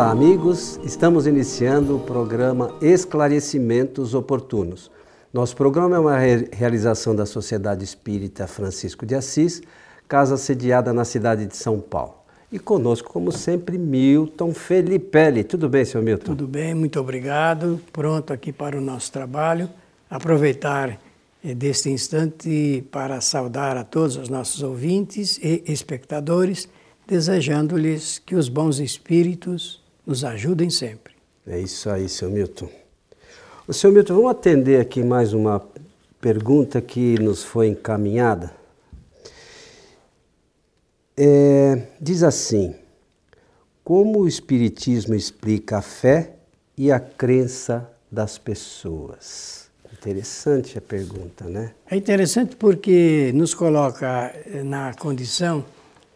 Olá, 0.00 0.12
amigos. 0.12 0.80
Estamos 0.82 1.26
iniciando 1.26 1.96
o 1.96 2.00
programa 2.00 2.74
Esclarecimentos 2.80 4.14
Oportunos. 4.14 4.90
Nosso 5.30 5.54
programa 5.54 5.94
é 5.94 5.98
uma 5.98 6.16
realização 6.16 7.14
da 7.14 7.26
Sociedade 7.26 7.84
Espírita 7.84 8.46
Francisco 8.46 9.04
de 9.04 9.14
Assis, 9.14 9.60
casa 10.08 10.38
sediada 10.38 10.90
na 10.94 11.04
cidade 11.04 11.44
de 11.44 11.54
São 11.54 11.78
Paulo. 11.78 12.14
E 12.50 12.58
conosco, 12.58 13.12
como 13.12 13.30
sempre, 13.30 13.76
Milton 13.76 14.54
Felipelli. 14.54 15.44
Tudo 15.44 15.68
bem, 15.68 15.84
senhor 15.84 16.02
Milton? 16.02 16.24
Tudo 16.24 16.48
bem, 16.48 16.74
muito 16.74 16.98
obrigado. 16.98 17.78
Pronto 17.92 18.32
aqui 18.32 18.54
para 18.54 18.78
o 18.78 18.80
nosso 18.80 19.12
trabalho. 19.12 19.68
Aproveitar 20.08 20.98
eh, 21.44 21.54
deste 21.54 21.90
instante 21.90 22.82
para 22.90 23.20
saudar 23.20 23.76
a 23.76 23.84
todos 23.84 24.16
os 24.16 24.30
nossos 24.30 24.62
ouvintes 24.62 25.38
e 25.42 25.62
espectadores 25.66 26.70
desejando-lhes 27.06 28.18
que 28.18 28.34
os 28.36 28.48
bons 28.48 28.78
espíritos 28.78 29.79
nos 30.06 30.24
ajudem 30.24 30.70
sempre. 30.70 31.14
É 31.46 31.58
isso 31.58 31.88
aí, 31.90 32.08
seu 32.08 32.30
Milton. 32.30 32.68
O 33.66 33.72
seu 33.72 33.92
Milton, 33.92 34.14
vamos 34.14 34.30
atender 34.30 34.80
aqui 34.80 35.02
mais 35.02 35.32
uma 35.32 35.62
pergunta 36.20 36.80
que 36.80 37.18
nos 37.18 37.42
foi 37.42 37.68
encaminhada. 37.68 38.52
É, 41.16 41.82
diz 42.00 42.22
assim: 42.22 42.74
Como 43.82 44.20
o 44.20 44.28
Espiritismo 44.28 45.14
explica 45.14 45.78
a 45.78 45.82
fé 45.82 46.32
e 46.76 46.90
a 46.90 46.98
crença 46.98 47.90
das 48.10 48.38
pessoas? 48.38 49.70
Interessante 49.92 50.78
a 50.78 50.80
pergunta, 50.80 51.44
né? 51.44 51.72
É 51.90 51.96
interessante 51.96 52.56
porque 52.56 53.32
nos 53.34 53.52
coloca 53.52 54.34
na 54.64 54.94
condição 54.94 55.64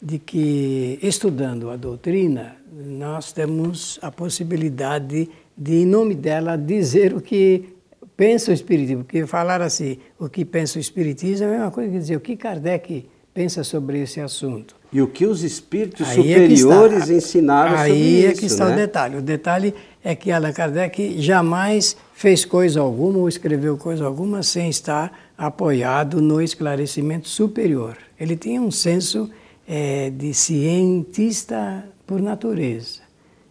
de 0.05 0.19
que, 0.19 0.99
estudando 1.03 1.71
a 1.71 1.77
doutrina, 1.77 2.57
nós 2.71 3.33
temos 3.33 3.99
a 4.03 4.11
possibilidade 4.11 5.31
de, 5.57 5.75
em 5.77 5.87
nome 5.87 6.15
dela, 6.15 6.57
dizer 6.59 7.15
o 7.15 7.23
que 7.23 7.75
pensa 8.15 8.51
o 8.51 8.55
Espiritismo. 8.55 9.03
Porque 9.03 9.25
falar 9.25 9.63
assim, 9.63 9.97
o 10.19 10.29
que 10.29 10.45
pensa 10.45 10.77
o 10.77 10.81
Espiritismo 10.81 11.47
é 11.47 11.49
a 11.49 11.53
mesma 11.53 11.71
coisa 11.71 11.91
que 11.91 11.99
dizer 11.99 12.17
o 12.17 12.21
que 12.21 12.37
Kardec 12.37 13.09
pensa 13.33 13.65
sobre 13.65 14.03
esse 14.03 14.21
assunto. 14.21 14.77
E 14.93 15.01
o 15.01 15.09
que 15.09 15.25
os 15.25 15.43
espíritos 15.43 16.07
aí 16.07 16.17
superiores 16.17 16.97
é 16.97 17.01
está, 17.01 17.15
ensinaram 17.15 17.79
sobre 17.79 17.93
isso. 17.95 18.27
Aí 18.27 18.27
é 18.27 18.33
que 18.35 18.47
está 18.47 18.67
né? 18.67 18.73
o 18.73 18.77
detalhe. 18.77 19.17
O 19.17 19.23
detalhe 19.23 19.75
é 20.05 20.15
que 20.15 20.31
Allan 20.31 20.53
Kardec 20.53 21.21
jamais 21.21 21.97
fez 22.13 22.45
coisa 22.45 22.81
alguma 22.81 23.21
ou 23.21 23.29
escreveu 23.29 23.79
coisa 23.79 24.05
alguma 24.05 24.43
sem 24.43 24.69
estar 24.69 25.33
apoiado 25.37 26.21
no 26.21 26.43
esclarecimento 26.43 27.27
superior. 27.27 27.97
Ele 28.21 28.37
tinha 28.37 28.61
um 28.61 28.71
senso 28.71 29.31
é, 29.67 30.11
de 30.11 30.33
cientista 30.35 31.89
por 32.07 32.21
natureza. 32.21 33.01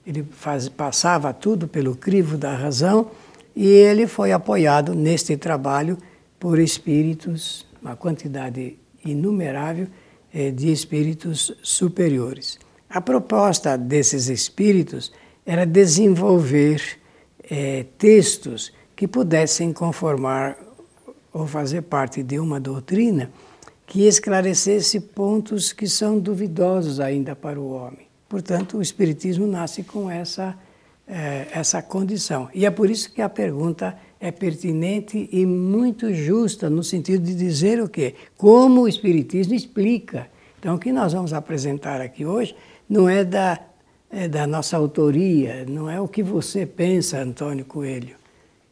Ele 0.06 0.23
faz, 0.31 0.69
passava 0.69 1.33
tudo 1.33 1.67
pelo 1.67 1.95
crivo 1.95 2.38
da 2.38 2.56
razão 2.56 3.11
e 3.56 3.66
ele 3.66 4.08
foi 4.08 4.31
apoiado 4.31 4.94
neste 4.94 5.38
trabalho 5.38 5.97
por 6.39 6.59
espíritos, 6.59 7.66
uma 7.81 7.95
quantidade 7.95 8.78
inumerável 9.06 9.88
é, 10.34 10.52
de 10.52 10.72
espíritos 10.72 11.56
superiores. 11.61 12.59
A 12.89 13.00
proposta 13.00 13.78
desses 13.78 14.28
espíritos 14.28 15.11
era 15.45 15.66
desenvolver 15.66 16.81
é, 17.50 17.86
textos 17.97 18.72
que 18.95 19.08
pudessem 19.08 19.73
conformar 19.73 20.58
ou 21.31 21.47
fazer 21.47 21.81
parte 21.81 22.22
de 22.22 22.39
uma 22.39 22.59
doutrina 22.59 23.31
que 23.94 24.08
esclarecesse 24.08 25.00
pontos 25.00 25.72
que 25.72 25.88
são 25.88 26.18
duvidosos 26.18 27.00
ainda 27.00 27.36
para 27.36 27.62
o 27.62 27.74
homem. 27.74 28.08
Portanto, 28.28 28.80
o 28.80 28.82
Espiritismo 28.82 29.46
nasce 29.46 29.84
com 29.84 30.09
essa, 30.09 30.58
eh, 31.08 31.46
essa 31.52 31.80
condição. 31.80 32.50
E 32.56 32.66
é 32.66 32.72
por 32.72 32.90
isso 32.90 33.14
que 33.14 33.22
a 33.22 33.30
pergunta 33.30 33.96
é 34.20 34.32
pertinente 34.32 35.30
e 35.32 35.46
muito 35.46 36.12
justa, 36.12 36.72
no 36.72 36.84
sentido 36.84 37.24
de 37.24 37.36
dizer 37.36 37.80
o 37.84 37.88
quê? 37.88 38.16
Como 38.36 38.82
o 38.82 38.88
Espiritismo 38.88 39.53
explica. 39.53 40.28
Então, 40.59 40.74
o 40.74 40.80
que 40.80 40.92
nós 40.92 41.14
vamos 41.14 41.32
apresentar 41.32 42.02
aqui 42.02 42.26
hoje 42.26 42.56
não 42.90 43.08
é 43.08 43.24
da, 43.24 43.59
é 44.09 44.28
da 44.28 44.48
nossa 44.48 44.76
autoria, 44.76 45.66
não 45.70 45.88
é 45.88 46.02
o 46.02 46.08
que 46.08 46.24
você 46.24 46.66
pensa, 46.66 47.20
Antônio 47.20 47.64
Coelho, 47.64 48.16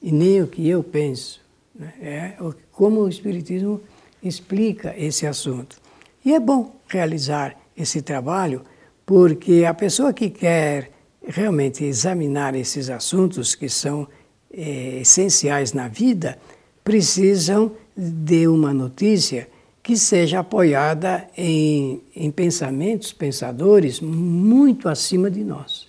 e 0.02 0.12
nem 0.12 0.42
o 0.42 0.48
que 0.48 0.68
eu 0.68 0.84
penso. 0.84 1.40
Né? 1.76 1.94
É 2.02 2.34
como 2.72 3.02
o 3.02 3.08
Espiritismo 3.08 3.76
explica 3.76 4.01
esse 4.24 5.26
assunto. 5.26 5.78
E 6.24 6.34
é 6.34 6.40
bom 6.40 6.76
realizar 6.88 7.58
esse 7.76 8.02
trabalho 8.02 8.64
porque 9.06 9.66
a 9.66 9.74
pessoa 9.74 10.14
que 10.14 10.30
quer 10.30 10.92
realmente 11.26 11.84
examinar 11.84 12.56
esses 12.56 12.90
assuntos 12.90 13.56
que 13.56 13.70
são 13.70 14.08
é, 14.54 15.00
essenciais 15.02 15.74
na 15.74 15.88
vida 15.88 16.38
precisam 16.84 17.72
de 17.96 18.48
uma 18.48 18.74
notícia 18.74 19.48
que 19.84 19.98
seja 19.98 20.40
apoiada 20.40 21.28
em, 21.36 22.02
em 22.16 22.30
pensamentos, 22.32 23.12
pensadores 23.12 24.00
muito 24.00 24.88
acima 24.88 25.30
de 25.30 25.44
nós, 25.44 25.88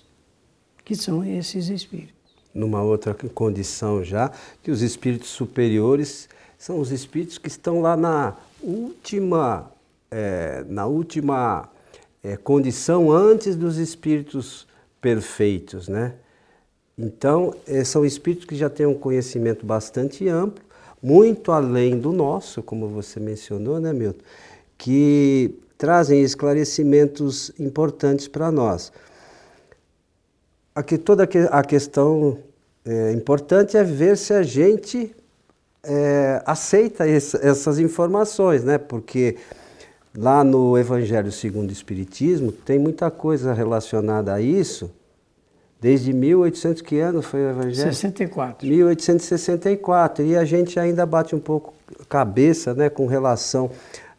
que 0.85 0.95
são 0.95 1.25
esses 1.25 1.69
espíritos. 1.69 2.13
Numa 2.55 2.83
outra 2.83 3.15
condição 3.15 4.03
já, 4.03 4.31
que 4.63 4.71
os 4.71 4.83
espíritos 4.83 5.29
superiores 5.29 6.29
são 6.63 6.79
os 6.79 6.93
espíritos 6.93 7.39
que 7.39 7.49
estão 7.49 7.81
lá 7.81 7.97
na 7.97 8.37
última, 8.63 9.69
é, 10.09 10.65
na 10.69 10.87
última 10.87 11.69
é, 12.23 12.37
condição 12.37 13.11
antes 13.11 13.57
dos 13.57 13.79
espíritos 13.79 14.69
perfeitos, 15.01 15.89
né? 15.89 16.15
Então, 16.97 17.53
é, 17.67 17.83
são 17.83 18.05
espíritos 18.05 18.47
que 18.47 18.55
já 18.55 18.71
têm 18.71 18.87
um 18.87 18.95
conhecimento 18.95 19.67
bastante 19.67 20.29
amplo, 20.29 20.65
muito 21.03 21.51
além 21.51 21.99
do 21.99 22.13
nosso, 22.13 22.63
como 22.63 22.87
você 22.87 23.19
mencionou, 23.19 23.81
né, 23.81 23.93
Milton? 23.93 24.23
Que 24.79 25.59
trazem 25.77 26.23
esclarecimentos 26.23 27.51
importantes 27.59 28.29
para 28.29 28.53
nós. 28.53 28.93
Aqui, 30.73 30.97
toda 30.97 31.29
a 31.51 31.65
questão 31.65 32.39
é, 32.85 33.11
importante 33.11 33.77
é 33.77 33.83
ver 33.83 34.17
se 34.17 34.33
a 34.33 34.45
gente 34.45 35.13
é, 35.85 36.43
aceita 36.47 37.07
essas 37.09 37.79
informações, 37.79 38.63
né? 38.63 38.79
Porque 38.79 39.37
lá 40.17 40.45
no 40.45 40.79
Evangelho 40.79 41.33
segundo 41.33 41.71
o 41.71 41.73
Espiritismo 41.73 42.53
tem 42.53 42.79
muita 42.79 43.11
coisa 43.11 43.53
relacionada 43.53 44.33
a 44.33 44.41
isso. 44.41 44.91
Desde 45.81 46.13
1800, 46.13 46.81
que 46.81 47.01
ano 47.01 47.23
foi 47.23 47.41
o 47.41 47.51
Evangelho? 47.51 47.93
64. 47.93 48.69
1864. 48.69 50.25
E 50.25 50.37
a 50.37 50.45
gente 50.45 50.79
ainda 50.79 51.05
bate 51.05 51.35
um 51.35 51.41
pouco 51.41 51.75
cabeça 52.09 52.73
né, 52.73 52.89
com 52.89 53.07
relação 53.07 53.71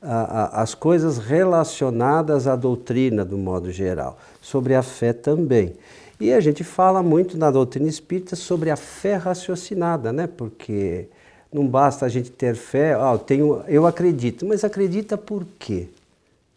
às 0.01 0.75
coisas 0.75 1.17
relacionadas 1.17 2.45
à 2.45 2.57
doutrina, 2.57 3.23
do 3.23 3.37
modo 3.37 3.71
geral, 3.71 4.17
sobre 4.41 4.75
a 4.75 4.83
fé 4.83 5.13
também. 5.13 5.73
E 6.19 6.33
a 6.33 6.41
gente 6.41 6.65
fala 6.65 7.01
muito 7.01 7.37
na 7.37 7.49
doutrina 7.49 7.87
espírita 7.87 8.35
sobre 8.35 8.69
a 8.69 8.75
fé 8.75 9.15
raciocinada, 9.15 10.11
né? 10.11 10.27
Porque 10.27 11.07
não 11.53 11.67
basta 11.67 12.05
a 12.05 12.09
gente 12.09 12.31
ter 12.31 12.55
fé, 12.55 12.95
ah, 12.95 13.11
eu, 13.13 13.19
tenho, 13.19 13.63
eu 13.67 13.85
acredito, 13.85 14.45
mas 14.45 14.63
acredita 14.63 15.17
por 15.17 15.45
quê? 15.59 15.87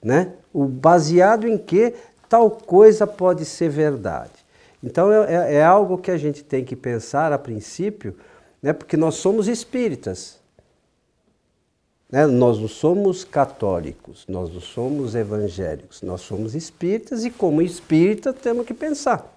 Né? 0.02 0.32
O 0.52 0.64
baseado 0.64 1.46
em 1.46 1.58
que 1.58 1.92
tal 2.28 2.50
coisa 2.50 3.06
pode 3.06 3.44
ser 3.44 3.68
verdade. 3.68 4.32
Então 4.82 5.12
é, 5.12 5.34
é, 5.34 5.54
é 5.56 5.64
algo 5.64 5.98
que 5.98 6.10
a 6.10 6.16
gente 6.16 6.42
tem 6.42 6.64
que 6.64 6.74
pensar 6.74 7.32
a 7.32 7.38
princípio, 7.38 8.16
né? 8.62 8.72
porque 8.72 8.96
nós 8.96 9.16
somos 9.16 9.48
espíritas. 9.48 10.38
Né? 12.10 12.26
Nós 12.26 12.58
não 12.58 12.68
somos 12.68 13.24
católicos, 13.24 14.24
nós 14.28 14.52
não 14.52 14.60
somos 14.60 15.14
evangélicos, 15.14 16.02
nós 16.02 16.20
somos 16.22 16.54
espíritas 16.54 17.24
e, 17.24 17.30
como 17.30 17.60
espírita, 17.60 18.32
temos 18.32 18.64
que 18.64 18.72
pensar. 18.72 19.30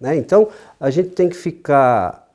Né? 0.00 0.16
Então 0.16 0.48
a 0.80 0.90
gente 0.90 1.10
tem 1.10 1.28
que 1.28 1.36
ficar 1.36 2.25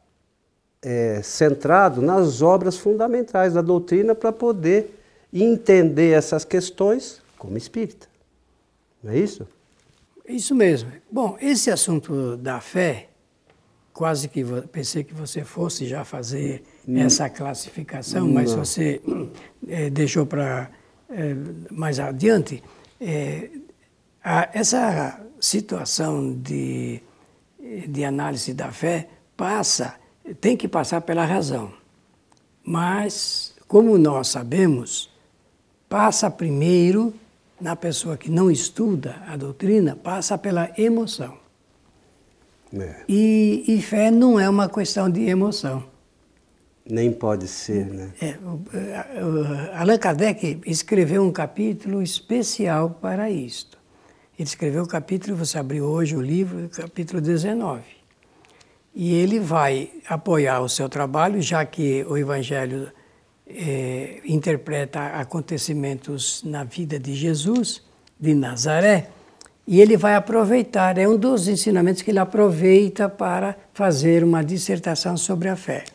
é, 0.81 1.21
centrado 1.21 2.01
nas 2.01 2.41
obras 2.41 2.77
fundamentais 2.77 3.53
da 3.53 3.61
doutrina 3.61 4.15
para 4.15 4.31
poder 4.31 4.99
entender 5.31 6.11
essas 6.11 6.43
questões 6.43 7.21
como 7.37 7.57
espírita. 7.57 8.07
Não 9.03 9.11
é 9.11 9.19
isso? 9.19 9.47
Isso 10.27 10.55
mesmo. 10.55 10.91
Bom, 11.11 11.37
esse 11.41 11.69
assunto 11.71 12.37
da 12.37 12.59
fé, 12.59 13.09
quase 13.93 14.27
que 14.27 14.43
pensei 14.71 15.03
que 15.03 15.13
você 15.13 15.43
fosse 15.43 15.87
já 15.87 16.03
fazer 16.03 16.63
hum. 16.87 16.97
essa 16.97 17.29
classificação, 17.29 18.25
Não. 18.25 18.33
mas 18.33 18.53
você 18.53 19.01
é, 19.67 19.89
deixou 19.89 20.25
para 20.25 20.69
é, 21.09 21.35
mais 21.69 21.99
adiante. 21.99 22.63
É, 22.99 23.49
a, 24.23 24.49
essa 24.53 25.19
situação 25.39 26.33
de, 26.33 27.01
de 27.87 28.03
análise 28.05 28.53
da 28.53 28.71
fé 28.71 29.09
passa 29.35 29.95
tem 30.39 30.55
que 30.55 30.67
passar 30.67 31.01
pela 31.01 31.25
razão. 31.25 31.73
Mas, 32.63 33.53
como 33.67 33.97
nós 33.97 34.27
sabemos, 34.27 35.09
passa 35.89 36.29
primeiro 36.29 37.13
na 37.59 37.75
pessoa 37.75 38.17
que 38.17 38.29
não 38.29 38.49
estuda 38.49 39.21
a 39.27 39.35
doutrina, 39.35 39.95
passa 39.95 40.37
pela 40.37 40.71
emoção. 40.77 41.37
É. 42.73 43.03
E, 43.07 43.63
e 43.67 43.81
fé 43.81 44.09
não 44.09 44.39
é 44.39 44.49
uma 44.49 44.69
questão 44.69 45.09
de 45.09 45.21
emoção. 45.21 45.83
Nem 46.89 47.11
pode 47.11 47.47
ser, 47.47 47.85
né? 47.85 48.11
É, 48.19 48.37
Allan 49.73 49.97
Kardec 49.97 50.61
escreveu 50.65 51.23
um 51.23 51.31
capítulo 51.31 52.01
especial 52.01 52.97
para 53.01 53.29
isto. 53.29 53.77
Ele 54.37 54.47
escreveu 54.47 54.83
o 54.83 54.87
capítulo, 54.87 55.37
você 55.37 55.59
abriu 55.59 55.85
hoje 55.85 56.15
o 56.15 56.21
livro, 56.21 56.67
capítulo 56.69 57.21
19. 57.21 57.83
E 58.93 59.13
ele 59.13 59.39
vai 59.39 59.89
apoiar 60.07 60.61
o 60.61 60.69
seu 60.69 60.89
trabalho, 60.89 61.41
já 61.41 61.65
que 61.65 62.05
o 62.09 62.17
Evangelho 62.17 62.91
é, 63.47 64.19
interpreta 64.25 65.07
acontecimentos 65.07 66.43
na 66.43 66.63
vida 66.63 66.99
de 66.99 67.13
Jesus, 67.13 67.81
de 68.19 68.33
Nazaré, 68.33 69.09
e 69.67 69.79
ele 69.79 69.95
vai 69.95 70.15
aproveitar, 70.15 70.97
é 70.97 71.07
um 71.07 71.17
dos 71.17 71.47
ensinamentos 71.47 72.01
que 72.01 72.11
ele 72.11 72.19
aproveita 72.19 73.07
para 73.07 73.55
fazer 73.73 74.23
uma 74.23 74.43
dissertação 74.43 75.15
sobre 75.15 75.47
a 75.47 75.55
fé. 75.55 75.85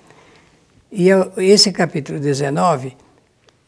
E 0.91 1.09
esse 1.39 1.73
capítulo 1.73 2.19
19, 2.19 2.97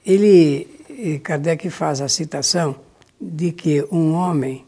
ele, 0.06 1.20
Kardec 1.22 1.68
faz 1.68 2.00
a 2.00 2.08
citação 2.08 2.76
de 3.20 3.52
que 3.52 3.86
um 3.90 4.14
homem 4.14 4.64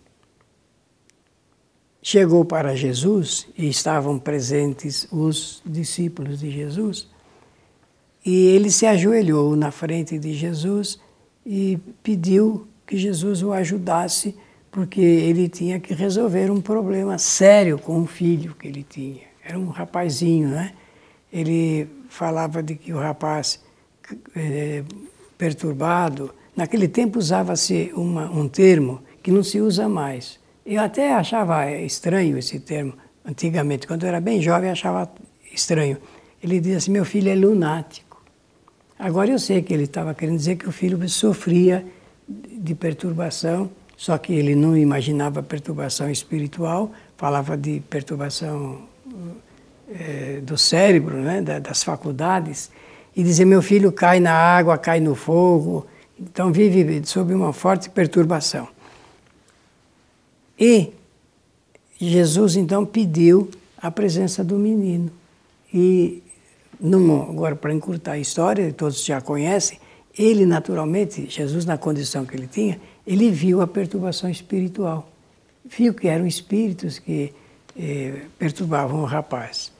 chegou 2.02 2.44
para 2.44 2.74
Jesus 2.74 3.46
e 3.56 3.68
estavam 3.68 4.18
presentes 4.18 5.06
os 5.12 5.62
discípulos 5.64 6.40
de 6.40 6.50
Jesus, 6.50 7.08
e 8.24 8.48
ele 8.48 8.70
se 8.70 8.86
ajoelhou 8.86 9.56
na 9.56 9.70
frente 9.70 10.18
de 10.18 10.34
Jesus 10.34 11.00
e 11.44 11.78
pediu 12.02 12.66
que 12.86 12.96
Jesus 12.96 13.42
o 13.42 13.52
ajudasse, 13.52 14.36
porque 14.70 15.00
ele 15.00 15.48
tinha 15.48 15.80
que 15.80 15.94
resolver 15.94 16.50
um 16.50 16.60
problema 16.60 17.18
sério 17.18 17.78
com 17.78 18.02
o 18.02 18.06
filho 18.06 18.54
que 18.54 18.68
ele 18.68 18.82
tinha. 18.82 19.22
Era 19.44 19.58
um 19.58 19.68
rapazinho, 19.68 20.48
né? 20.48 20.72
Ele 21.32 21.88
falava 22.08 22.62
de 22.62 22.74
que 22.74 22.92
o 22.92 22.98
rapaz 22.98 23.60
é, 24.34 24.82
perturbado, 25.38 26.34
naquele 26.56 26.88
tempo 26.88 27.18
usava-se 27.18 27.92
um 27.96 28.48
termo 28.48 29.00
que 29.22 29.30
não 29.30 29.42
se 29.42 29.60
usa 29.60 29.88
mais. 29.88 30.39
Eu 30.70 30.82
até 30.82 31.12
achava 31.12 31.68
estranho 31.68 32.38
esse 32.38 32.60
termo, 32.60 32.92
antigamente, 33.26 33.88
quando 33.88 34.04
eu 34.04 34.08
era 34.08 34.20
bem 34.20 34.40
jovem, 34.40 34.70
achava 34.70 35.10
estranho. 35.52 35.98
Ele 36.40 36.60
dizia 36.60 36.76
assim: 36.76 36.92
meu 36.92 37.04
filho 37.04 37.28
é 37.28 37.34
lunático. 37.34 38.22
Agora 38.96 39.32
eu 39.32 39.38
sei 39.40 39.62
que 39.62 39.74
ele 39.74 39.82
estava 39.82 40.14
querendo 40.14 40.36
dizer 40.36 40.54
que 40.54 40.68
o 40.68 40.70
filho 40.70 41.08
sofria 41.08 41.84
de 42.28 42.72
perturbação, 42.76 43.68
só 43.96 44.16
que 44.16 44.32
ele 44.32 44.54
não 44.54 44.76
imaginava 44.76 45.42
perturbação 45.42 46.08
espiritual, 46.08 46.92
falava 47.16 47.56
de 47.56 47.80
perturbação 47.90 48.82
é, 49.92 50.40
do 50.40 50.56
cérebro, 50.56 51.16
né, 51.16 51.42
das 51.42 51.82
faculdades, 51.82 52.70
e 53.16 53.24
dizer: 53.24 53.44
meu 53.44 53.60
filho 53.60 53.90
cai 53.90 54.20
na 54.20 54.34
água, 54.34 54.78
cai 54.78 55.00
no 55.00 55.16
fogo, 55.16 55.84
então 56.16 56.52
vive 56.52 57.02
sob 57.04 57.34
uma 57.34 57.52
forte 57.52 57.90
perturbação. 57.90 58.68
E 60.60 60.92
Jesus 61.98 62.56
então 62.56 62.84
pediu 62.84 63.50
a 63.80 63.90
presença 63.90 64.44
do 64.44 64.56
menino. 64.56 65.10
E 65.72 66.22
numa, 66.78 67.22
agora 67.24 67.56
para 67.56 67.72
encurtar 67.72 68.12
a 68.12 68.18
história, 68.18 68.72
todos 68.72 69.04
já 69.04 69.20
conhecem, 69.20 69.78
ele 70.18 70.44
naturalmente, 70.44 71.28
Jesus 71.30 71.64
na 71.64 71.78
condição 71.78 72.26
que 72.26 72.36
ele 72.36 72.46
tinha, 72.46 72.80
ele 73.06 73.30
viu 73.30 73.62
a 73.62 73.66
perturbação 73.66 74.28
espiritual. 74.28 75.10
Viu 75.64 75.94
que 75.94 76.08
eram 76.08 76.26
espíritos 76.26 76.98
que 76.98 77.32
eh, 77.78 78.22
perturbavam 78.38 79.00
o 79.00 79.04
rapaz. 79.06 79.72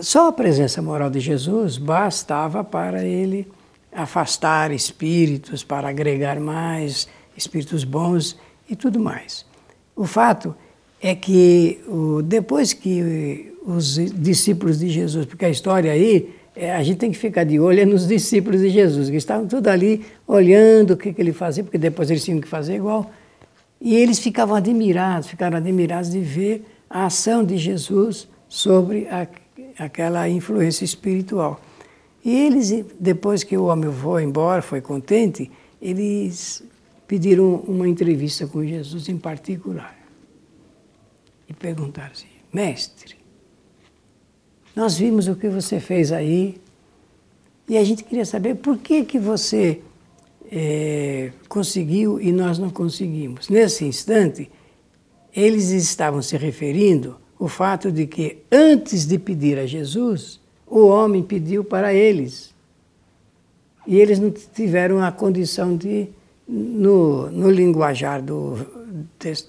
Só 0.00 0.28
a 0.28 0.32
presença 0.32 0.82
moral 0.82 1.10
de 1.10 1.20
Jesus 1.20 1.76
bastava 1.76 2.64
para 2.64 3.04
ele 3.04 3.46
afastar 3.92 4.72
espíritos, 4.72 5.62
para 5.62 5.88
agregar 5.88 6.40
mais 6.40 7.06
espíritos 7.36 7.84
bons 7.84 8.36
e 8.68 8.74
tudo 8.74 8.98
mais. 8.98 9.45
O 9.96 10.04
fato 10.04 10.54
é 11.02 11.14
que 11.14 11.80
depois 12.24 12.72
que 12.72 13.52
os 13.66 13.94
discípulos 14.14 14.78
de 14.78 14.88
Jesus, 14.88 15.26
porque 15.26 15.44
a 15.44 15.50
história 15.50 15.90
aí, 15.90 16.32
é, 16.54 16.72
a 16.72 16.82
gente 16.82 16.98
tem 16.98 17.10
que 17.10 17.18
ficar 17.18 17.44
de 17.44 17.58
olho 17.58 17.84
nos 17.84 18.06
discípulos 18.06 18.60
de 18.60 18.70
Jesus, 18.70 19.10
que 19.10 19.16
estavam 19.16 19.46
tudo 19.46 19.68
ali 19.68 20.06
olhando 20.26 20.92
o 20.92 20.96
que, 20.96 21.12
que 21.12 21.20
ele 21.20 21.32
fazia, 21.32 21.64
porque 21.64 21.76
depois 21.76 22.10
eles 22.10 22.24
tinham 22.24 22.40
que 22.40 22.48
fazer 22.48 22.76
igual. 22.76 23.10
E 23.80 23.94
eles 23.94 24.18
ficavam 24.18 24.54
admirados, 24.54 25.28
ficaram 25.28 25.58
admirados 25.58 26.10
de 26.10 26.20
ver 26.20 26.64
a 26.88 27.06
ação 27.06 27.44
de 27.44 27.58
Jesus 27.58 28.28
sobre 28.48 29.08
a, 29.08 29.26
aquela 29.78 30.28
influência 30.28 30.84
espiritual. 30.84 31.60
E 32.24 32.34
eles, 32.34 32.84
depois 32.98 33.42
que 33.44 33.56
o 33.56 33.64
homem 33.64 33.92
foi 33.92 34.22
embora, 34.22 34.62
foi 34.62 34.80
contente, 34.80 35.50
eles 35.82 36.62
pediram 37.06 37.56
uma 37.66 37.88
entrevista 37.88 38.46
com 38.46 38.64
Jesus 38.64 39.08
em 39.08 39.16
particular. 39.16 39.96
E 41.48 41.54
perguntaram 41.54 42.12
assim: 42.12 42.26
Mestre, 42.52 43.16
nós 44.74 44.98
vimos 44.98 45.28
o 45.28 45.36
que 45.36 45.48
você 45.48 45.80
fez 45.80 46.12
aí 46.12 46.60
e 47.68 47.76
a 47.76 47.84
gente 47.84 48.04
queria 48.04 48.24
saber 48.24 48.56
por 48.56 48.78
que, 48.78 49.04
que 49.04 49.18
você 49.18 49.80
é, 50.50 51.32
conseguiu 51.48 52.20
e 52.20 52.30
nós 52.32 52.58
não 52.58 52.70
conseguimos. 52.70 53.48
Nesse 53.48 53.84
instante, 53.84 54.50
eles 55.34 55.70
estavam 55.70 56.22
se 56.22 56.36
referindo 56.36 57.16
o 57.38 57.48
fato 57.48 57.90
de 57.90 58.06
que 58.06 58.38
antes 58.50 59.06
de 59.06 59.18
pedir 59.18 59.58
a 59.58 59.66
Jesus, 59.66 60.40
o 60.66 60.86
homem 60.86 61.22
pediu 61.22 61.64
para 61.64 61.92
eles. 61.92 62.54
E 63.86 63.96
eles 63.96 64.18
não 64.18 64.30
tiveram 64.30 65.02
a 65.02 65.12
condição 65.12 65.76
de, 65.76 66.08
no, 66.48 67.30
no 67.30 67.50
linguajar 67.50 68.22
do, 68.22 68.56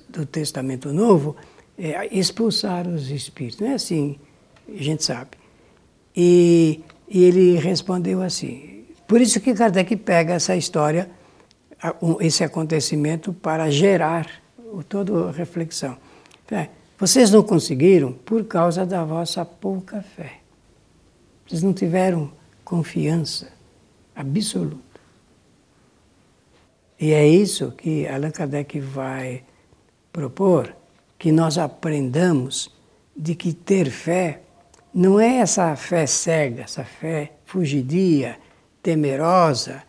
do 0.10 0.26
Testamento 0.26 0.92
Novo, 0.92 1.36
é, 1.78 2.08
expulsar 2.18 2.88
os 2.88 3.12
espíritos. 3.12 3.60
Não 3.60 3.68
é 3.68 3.74
assim, 3.74 4.18
a 4.68 4.82
gente 4.82 5.04
sabe. 5.04 5.32
E, 6.16 6.82
e 7.08 7.24
ele 7.24 7.58
respondeu 7.58 8.22
assim. 8.22 8.86
Por 9.08 9.22
isso 9.22 9.40
que 9.40 9.54
Kardec 9.54 9.96
pega 9.98 10.34
essa 10.34 10.56
história, 10.56 11.10
esse 12.20 12.44
acontecimento, 12.44 13.32
para 13.32 13.70
gerar 13.70 14.28
toda 14.90 15.30
a 15.30 15.32
reflexão. 15.32 15.98
É, 16.52 16.70
vocês 16.98 17.30
não 17.30 17.44
conseguiram 17.44 18.12
por 18.12 18.44
causa 18.46 18.86
da 18.86 19.06
vossa 19.06 19.46
pouca 19.46 20.02
fé. 20.02 20.40
Vocês 21.46 21.62
não 21.62 21.72
tiveram 21.72 22.32
confiança 22.66 23.50
absoluta. 24.16 24.87
E 27.00 27.14
é 27.14 27.28
isso 27.28 27.72
que 27.72 28.08
Allan 28.08 28.32
Kardec 28.32 28.80
vai 28.80 29.44
propor, 30.12 30.76
que 31.18 31.32
nós 31.32 31.58
aprendamos 31.58 32.72
de 33.16 33.36
que 33.36 33.54
ter 33.54 33.90
fé 33.90 34.42
não 34.94 35.20
é 35.20 35.38
essa 35.38 35.76
fé 35.76 36.08
cega, 36.08 36.64
essa 36.64 36.84
fé 36.84 37.34
fugidia, 37.46 38.38
temerosa, 38.82 39.84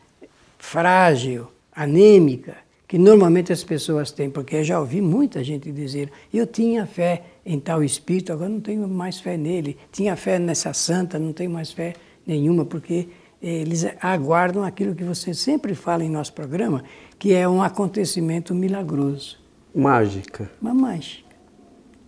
frágil, 0.58 1.48
anêmica, 1.74 2.56
que 2.86 2.98
normalmente 2.98 3.52
as 3.52 3.64
pessoas 3.64 4.10
têm, 4.10 4.28
porque 4.28 4.56
eu 4.56 4.64
já 4.64 4.80
ouvi 4.80 5.00
muita 5.00 5.42
gente 5.42 5.72
dizer: 5.72 6.10
eu 6.32 6.46
tinha 6.46 6.84
fé 6.84 7.22
em 7.44 7.58
tal 7.58 7.82
espírito, 7.82 8.32
agora 8.32 8.50
não 8.50 8.60
tenho 8.60 8.86
mais 8.86 9.20
fé 9.20 9.36
nele. 9.36 9.78
Tinha 9.92 10.16
fé 10.16 10.38
nessa 10.38 10.72
santa, 10.72 11.18
não 11.18 11.32
tenho 11.32 11.50
mais 11.50 11.70
fé 11.72 11.94
nenhuma, 12.26 12.64
porque 12.64 13.08
eles 13.40 13.86
aguardam 14.00 14.64
aquilo 14.64 14.94
que 14.94 15.04
você 15.04 15.32
sempre 15.32 15.74
fala 15.74 16.04
em 16.04 16.10
nosso 16.10 16.32
programa, 16.32 16.82
que 17.18 17.32
é 17.32 17.48
um 17.48 17.62
acontecimento 17.62 18.54
milagroso. 18.54 19.38
Mágica. 19.74 20.50
Uma 20.60 20.74
mágica. 20.74 21.28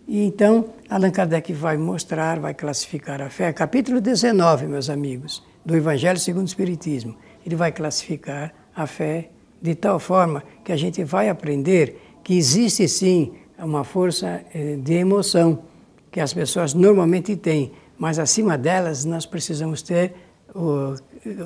E 0.09 0.25
então, 0.25 0.71
Allan 0.89 1.11
Kardec 1.11 1.53
vai 1.53 1.77
mostrar, 1.77 2.41
vai 2.41 2.53
classificar 2.53 3.23
a 3.23 3.31
fé, 3.31 3.53
capítulo 3.53 4.01
19, 4.01 4.67
meus 4.67 4.91
amigos, 4.91 5.43
do 5.65 5.77
Evangelho 5.77 6.19
segundo 6.19 6.47
o 6.47 6.49
Espiritismo. 6.49 7.17
Ele 7.47 7.55
vai 7.55 7.71
classificar 7.71 8.53
a 8.75 8.87
fé 8.89 9.31
de 9.63 9.75
tal 9.75 10.01
forma 10.01 10.43
que 10.65 10.73
a 10.73 10.77
gente 10.77 11.05
vai 11.05 11.29
aprender 11.29 12.19
que 12.25 12.37
existe 12.37 12.89
sim 12.89 13.35
uma 13.59 13.85
força 13.85 14.43
eh, 14.53 14.77
de 14.83 14.95
emoção 14.95 15.63
que 16.11 16.19
as 16.19 16.35
pessoas 16.35 16.75
normalmente 16.75 17.37
têm, 17.37 17.73
mas 17.97 18.19
acima 18.19 18.59
delas 18.59 19.05
nós 19.05 19.27
precisamos 19.27 19.81
ter 19.81 20.15
o, 20.55 20.95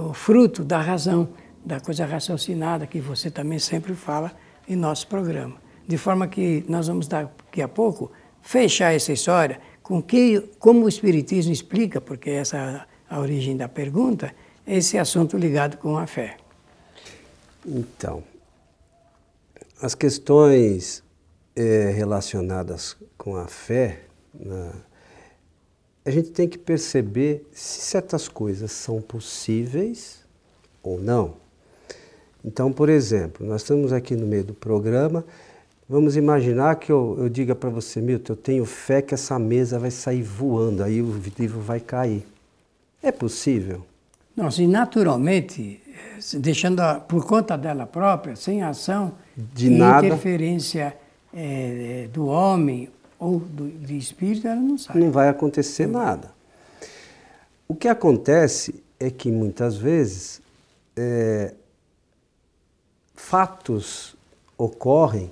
o 0.08 0.14
fruto 0.14 0.64
da 0.64 0.80
razão, 0.80 1.28
da 1.64 1.80
coisa 1.80 2.04
raciocinada 2.04 2.87
que 2.87 3.00
você 3.00 3.30
também 3.30 3.58
sempre 3.58 3.94
fala 3.94 4.32
em 4.68 4.76
nosso 4.76 5.06
programa. 5.06 5.56
De 5.87 5.99
forma 5.99 6.26
que 6.26 6.64
nós 6.68 6.88
vamos 6.88 7.06
daqui 7.06 7.61
a 7.62 7.68
pouco 7.68 8.11
fechar 8.40 8.94
essa 8.94 9.12
história 9.12 9.61
com 9.82 10.02
que, 10.02 10.40
como 10.58 10.84
o 10.84 10.88
Espiritismo 10.88 11.52
explica, 11.52 12.00
porque 12.00 12.30
essa 12.30 12.56
é 12.56 13.14
a 13.14 13.20
origem 13.20 13.56
da 13.56 13.68
pergunta, 13.68 14.34
esse 14.66 14.96
assunto 14.96 15.37
ligado 15.37 15.76
com 15.76 15.99
a 15.99 16.06
fé. 16.06 16.37
Então, 17.66 18.23
as 19.80 19.94
questões 19.94 21.02
é, 21.54 21.90
relacionadas 21.90 22.96
com 23.16 23.37
a 23.37 23.46
fé, 23.46 24.00
Né? 24.34 24.73
A 26.06 26.11
gente 26.11 26.30
tem 26.30 26.46
que 26.46 26.58
perceber 26.58 27.46
se 27.52 27.80
certas 27.80 28.28
coisas 28.28 28.70
são 28.73 29.00
possíveis 29.00 30.18
ou 30.82 31.00
não. 31.00 31.34
Então, 32.44 32.70
por 32.70 32.90
exemplo, 32.90 33.46
nós 33.46 33.62
estamos 33.62 33.90
aqui 33.90 34.14
no 34.14 34.26
meio 34.26 34.44
do 34.44 34.52
programa, 34.52 35.25
vamos 35.88 36.14
imaginar 36.14 36.76
que 36.76 36.92
eu, 36.92 37.16
eu 37.18 37.28
diga 37.30 37.54
para 37.54 37.70
você, 37.70 38.02
Milton, 38.02 38.34
eu 38.34 38.37
tenho 38.37 38.64
fé 38.66 39.00
que 39.00 39.14
essa 39.14 39.38
mesa 39.38 39.78
vai 39.78 39.90
sair 39.90 40.23
voando, 40.23 40.82
aí 40.82 41.00
o 41.00 41.20
livro 41.38 41.61
vai 41.61 41.80
cair. 41.80 42.23
É 43.02 43.11
possível? 43.11 43.84
Não, 44.37 44.50
se 44.50 44.66
naturalmente, 44.66 45.80
deixando 46.34 46.80
a, 46.80 46.96
por 46.96 47.25
conta 47.25 47.56
dela 47.56 47.87
própria, 47.87 48.37
sem 48.37 48.62
ação 48.62 49.12
de 49.37 49.70
nada. 49.70 50.06
interferência 50.06 50.94
é, 51.32 52.08
do 52.12 52.26
homem 52.26 52.90
ou 53.25 53.40
do, 53.40 53.69
do 53.69 53.93
espírito, 53.93 54.47
ela 54.47 54.61
não 54.61 54.76
sai. 54.76 54.99
Não 54.99 55.11
vai 55.11 55.31
acontecer 55.31 55.87
nada. 55.87 56.31
O 57.66 57.75
que 57.75 57.88
acontece 57.88 58.83
é 59.00 59.11
que 59.11 59.31
muitas 59.31 59.76
vezes 59.76 60.43
é, 60.95 61.54
fatos 63.14 64.14
ocorrem 64.59 65.31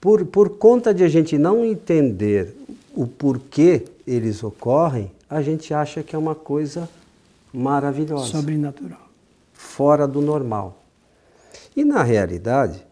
por, 0.00 0.26
por 0.26 0.58
conta 0.58 0.92
de 0.92 1.04
a 1.04 1.08
gente 1.08 1.38
não 1.38 1.64
entender 1.64 2.56
o 2.92 3.06
porquê 3.06 3.84
eles 4.04 4.42
ocorrem, 4.42 5.12
a 5.30 5.40
gente 5.40 5.72
acha 5.72 6.02
que 6.02 6.16
é 6.16 6.18
uma 6.18 6.34
coisa 6.34 6.88
maravilhosa. 7.52 8.26
Sobrenatural. 8.26 9.08
Fora 9.52 10.08
do 10.08 10.20
normal. 10.20 10.82
E 11.76 11.84
na 11.84 12.02
realidade, 12.02 12.84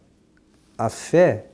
a 0.79 0.89
fé 0.89 1.47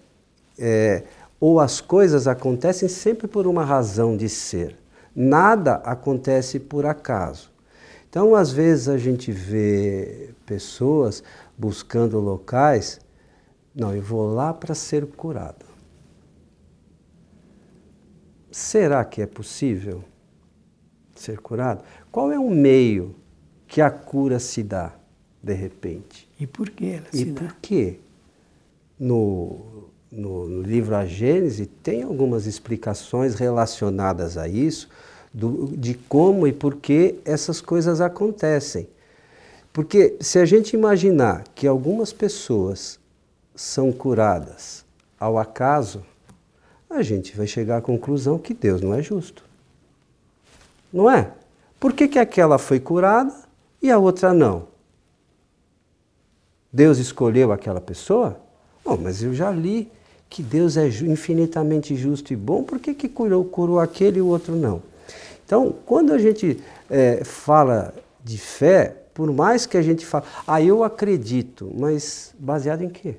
é, 0.58 1.04
ou 1.38 1.60
as 1.60 1.80
coisas 1.80 2.26
acontecem 2.26 2.88
sempre 2.88 3.28
por 3.28 3.46
uma 3.46 3.64
razão 3.64 4.16
de 4.16 4.28
ser. 4.28 4.76
Nada 5.14 5.76
acontece 5.76 6.58
por 6.60 6.86
acaso. 6.86 7.50
Então, 8.08 8.34
às 8.34 8.50
vezes 8.50 8.88
a 8.88 8.96
gente 8.96 9.30
vê 9.30 10.30
pessoas 10.46 11.22
buscando 11.56 12.18
locais, 12.18 13.00
não, 13.74 13.94
eu 13.94 14.02
vou 14.02 14.32
lá 14.32 14.54
para 14.54 14.74
ser 14.74 15.06
curado. 15.06 15.66
Será 18.50 19.04
que 19.04 19.20
é 19.20 19.26
possível 19.26 20.02
ser 21.14 21.38
curado? 21.40 21.84
Qual 22.10 22.32
é 22.32 22.38
o 22.38 22.48
meio 22.48 23.14
que 23.66 23.82
a 23.82 23.90
cura 23.90 24.38
se 24.38 24.62
dá 24.62 24.94
de 25.42 25.52
repente? 25.52 26.26
E 26.40 26.46
por 26.46 26.70
que 26.70 26.86
ela 26.86 27.06
e 27.12 27.18
se 27.18 27.26
por 27.26 27.48
dá? 27.48 27.56
quê? 27.60 28.00
No, 28.98 29.75
no, 30.16 30.48
no, 30.48 30.62
livro 30.62 30.96
A 30.96 31.04
Gênese 31.04 31.66
tem 31.66 32.02
algumas 32.02 32.46
explicações 32.46 33.34
relacionadas 33.34 34.38
a 34.38 34.48
isso, 34.48 34.88
do, 35.32 35.76
de 35.76 35.94
como 35.94 36.46
e 36.46 36.52
por 36.52 36.76
que 36.76 37.16
essas 37.24 37.60
coisas 37.60 38.00
acontecem. 38.00 38.88
Porque 39.72 40.16
se 40.20 40.38
a 40.38 40.46
gente 40.46 40.74
imaginar 40.74 41.44
que 41.54 41.66
algumas 41.66 42.12
pessoas 42.12 42.98
são 43.54 43.92
curadas 43.92 44.86
ao 45.20 45.36
acaso, 45.36 46.02
a 46.88 47.02
gente 47.02 47.36
vai 47.36 47.46
chegar 47.46 47.76
à 47.76 47.82
conclusão 47.82 48.38
que 48.38 48.54
Deus 48.54 48.80
não 48.80 48.94
é 48.94 49.02
justo. 49.02 49.44
Não 50.90 51.10
é? 51.10 51.30
Por 51.78 51.92
que, 51.92 52.08
que 52.08 52.18
aquela 52.18 52.56
foi 52.56 52.80
curada 52.80 53.34
e 53.82 53.90
a 53.90 53.98
outra 53.98 54.32
não? 54.32 54.68
Deus 56.72 56.96
escolheu 56.96 57.52
aquela 57.52 57.80
pessoa? 57.80 58.40
Bom, 58.82 58.96
mas 58.96 59.22
eu 59.22 59.34
já 59.34 59.50
li 59.50 59.90
que 60.28 60.42
Deus 60.42 60.76
é 60.76 60.86
infinitamente 60.86 61.94
justo 61.94 62.32
e 62.32 62.36
bom, 62.36 62.62
por 62.62 62.78
que, 62.78 62.94
que 62.94 63.08
curou, 63.08 63.44
curou 63.44 63.80
aquele 63.80 64.18
e 64.18 64.22
o 64.22 64.26
outro 64.26 64.54
não? 64.54 64.82
Então, 65.44 65.74
quando 65.86 66.12
a 66.12 66.18
gente 66.18 66.60
é, 66.90 67.22
fala 67.24 67.94
de 68.22 68.36
fé, 68.36 68.96
por 69.14 69.32
mais 69.32 69.64
que 69.64 69.76
a 69.76 69.82
gente 69.82 70.04
fale, 70.04 70.26
ah, 70.46 70.60
eu 70.60 70.82
acredito, 70.82 71.72
mas 71.74 72.34
baseado 72.38 72.82
em 72.82 72.88
quê? 72.88 73.16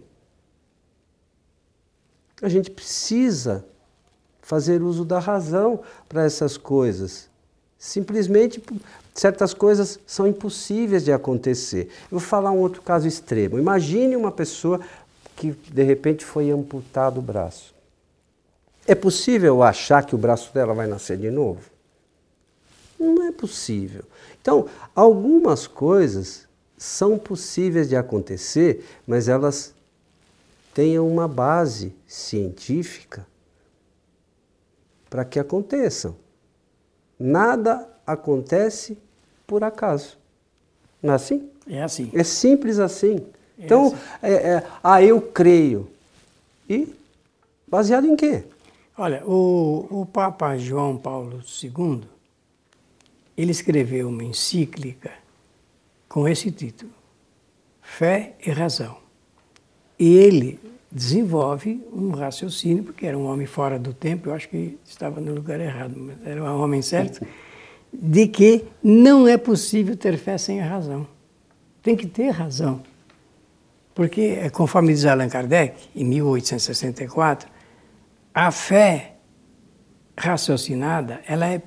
A 2.41 2.49
gente 2.49 2.69
precisa 2.69 3.65
fazer 4.41 4.83
uso 4.83 5.03
da 5.03 5.19
razão 5.19 5.79
para 6.07 6.23
essas 6.23 6.55
coisas. 6.55 7.29
Simplesmente 7.79 8.61
certas 9.13 9.53
coisas 9.53 9.99
são 10.05 10.27
impossíveis 10.27 11.03
de 11.03 11.11
acontecer. 11.11 11.89
Eu 12.11 12.19
vou 12.19 12.19
falar 12.19 12.51
um 12.51 12.59
outro 12.59 12.81
caso 12.81 13.07
extremo. 13.07 13.57
Imagine 13.57 14.15
uma 14.15 14.31
pessoa 14.31 14.79
que 15.37 15.51
de 15.51 15.83
repente 15.83 16.25
foi 16.25 16.49
amputado 16.49 17.19
o 17.19 17.21
braço. 17.21 17.73
É 18.87 18.95
possível 18.95 19.61
achar 19.61 20.03
que 20.03 20.15
o 20.15 20.17
braço 20.17 20.51
dela 20.53 20.73
vai 20.73 20.87
nascer 20.87 21.17
de 21.17 21.29
novo? 21.29 21.61
Não 22.99 23.23
é 23.23 23.31
possível. 23.31 24.03
Então, 24.41 24.67
algumas 24.95 25.67
coisas 25.67 26.47
são 26.75 27.19
possíveis 27.19 27.87
de 27.87 27.95
acontecer, 27.95 28.83
mas 29.05 29.27
elas 29.27 29.73
têm 30.73 30.97
uma 30.97 31.27
base 31.27 31.93
científica 32.07 33.25
para 35.09 35.23
que 35.23 35.39
aconteçam. 35.39 36.15
Nada 37.19 37.87
acontece 38.05 38.97
por 39.45 39.63
acaso. 39.63 40.17
Não 41.01 41.13
é 41.13 41.15
assim? 41.15 41.49
É 41.67 41.83
assim. 41.83 42.09
É 42.13 42.23
simples 42.23 42.79
assim. 42.79 43.25
Então. 43.57 43.97
É, 44.21 44.33
é, 44.33 44.67
ah, 44.83 45.01
eu 45.01 45.21
creio. 45.21 45.89
E 46.69 46.93
baseado 47.67 48.05
em 48.05 48.15
quê? 48.15 48.43
Olha, 48.97 49.23
o, 49.25 50.01
o 50.01 50.05
Papa 50.05 50.57
João 50.57 50.97
Paulo 50.97 51.41
II, 51.63 52.01
ele 53.37 53.51
escreveu 53.51 54.09
uma 54.09 54.23
encíclica 54.23 55.11
com 56.09 56.27
esse 56.27 56.49
título, 56.51 56.91
Fé 57.81 58.33
e 58.45 58.49
Razão. 58.49 58.97
E 59.99 60.17
ele 60.17 60.59
desenvolve 60.91 61.83
um 61.93 62.11
raciocínio, 62.11 62.83
porque 62.83 63.05
era 63.05 63.17
um 63.17 63.25
homem 63.27 63.45
fora 63.45 63.77
do 63.77 63.93
tempo, 63.93 64.29
eu 64.29 64.33
acho 64.33 64.49
que 64.49 64.77
estava 64.85 65.21
no 65.21 65.33
lugar 65.33 65.59
errado, 65.59 65.93
mas 65.95 66.15
era 66.25 66.41
um 66.41 66.61
homem 66.61 66.81
certo, 66.81 67.25
de 67.93 68.27
que 68.27 68.65
não 68.81 69.27
é 69.27 69.37
possível 69.37 69.95
ter 69.95 70.17
fé 70.17 70.37
sem 70.37 70.61
a 70.61 70.67
razão. 70.67 71.05
Tem 71.83 71.95
que 71.95 72.07
ter 72.07 72.29
razão. 72.29 72.81
Porque, 73.97 74.37
é, 74.39 74.47
conforme 74.51 74.93
diz 74.93 75.05
Allan 75.05 75.27
Kardec, 75.27 75.75
em 75.95 76.05
1864, 76.05 77.49
a 78.31 78.51
fé 78.51 79.15
raciocinada 80.15 81.19
ela 81.27 81.47
é, 81.47 81.59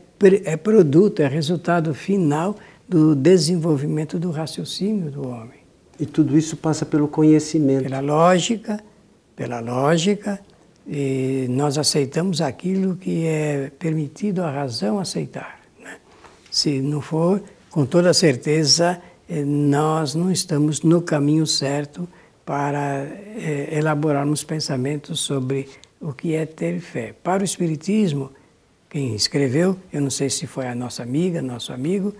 é 0.44 0.56
produto, 0.56 1.22
é 1.22 1.26
resultado 1.26 1.92
final 1.92 2.54
do 2.88 3.16
desenvolvimento 3.16 4.16
do 4.16 4.30
raciocínio 4.30 5.10
do 5.10 5.26
homem. 5.26 5.58
E 5.98 6.06
tudo 6.06 6.38
isso 6.38 6.56
passa 6.56 6.86
pelo 6.86 7.08
conhecimento. 7.08 7.82
Pela 7.82 7.98
lógica, 7.98 8.78
pela 9.34 9.58
lógica, 9.58 10.38
e 10.86 11.48
nós 11.50 11.78
aceitamos 11.78 12.40
aquilo 12.40 12.94
que 12.94 13.26
é 13.26 13.72
permitido 13.76 14.44
a 14.44 14.50
razão 14.52 15.00
aceitar. 15.00 15.58
Né? 15.82 15.96
Se 16.48 16.80
não 16.80 17.00
for, 17.00 17.42
com 17.72 17.84
toda 17.84 18.14
certeza, 18.14 19.02
eh, 19.28 19.42
nós 19.44 20.14
não 20.14 20.30
estamos 20.30 20.82
no 20.82 21.02
caminho 21.02 21.44
certo 21.44 22.08
para 22.50 23.04
eh, 23.04 23.68
elaborarmos 23.70 24.42
pensamentos 24.42 25.20
sobre 25.20 25.68
o 26.00 26.12
que 26.12 26.34
é 26.34 26.44
ter 26.44 26.80
fé. 26.80 27.14
Para 27.22 27.42
o 27.42 27.44
Espiritismo, 27.44 28.32
quem 28.88 29.14
escreveu, 29.14 29.76
eu 29.92 30.00
não 30.00 30.10
sei 30.10 30.28
se 30.28 30.48
foi 30.48 30.66
a 30.66 30.74
nossa 30.74 31.00
amiga, 31.00 31.40
nosso 31.40 31.72
amigo, 31.72 32.12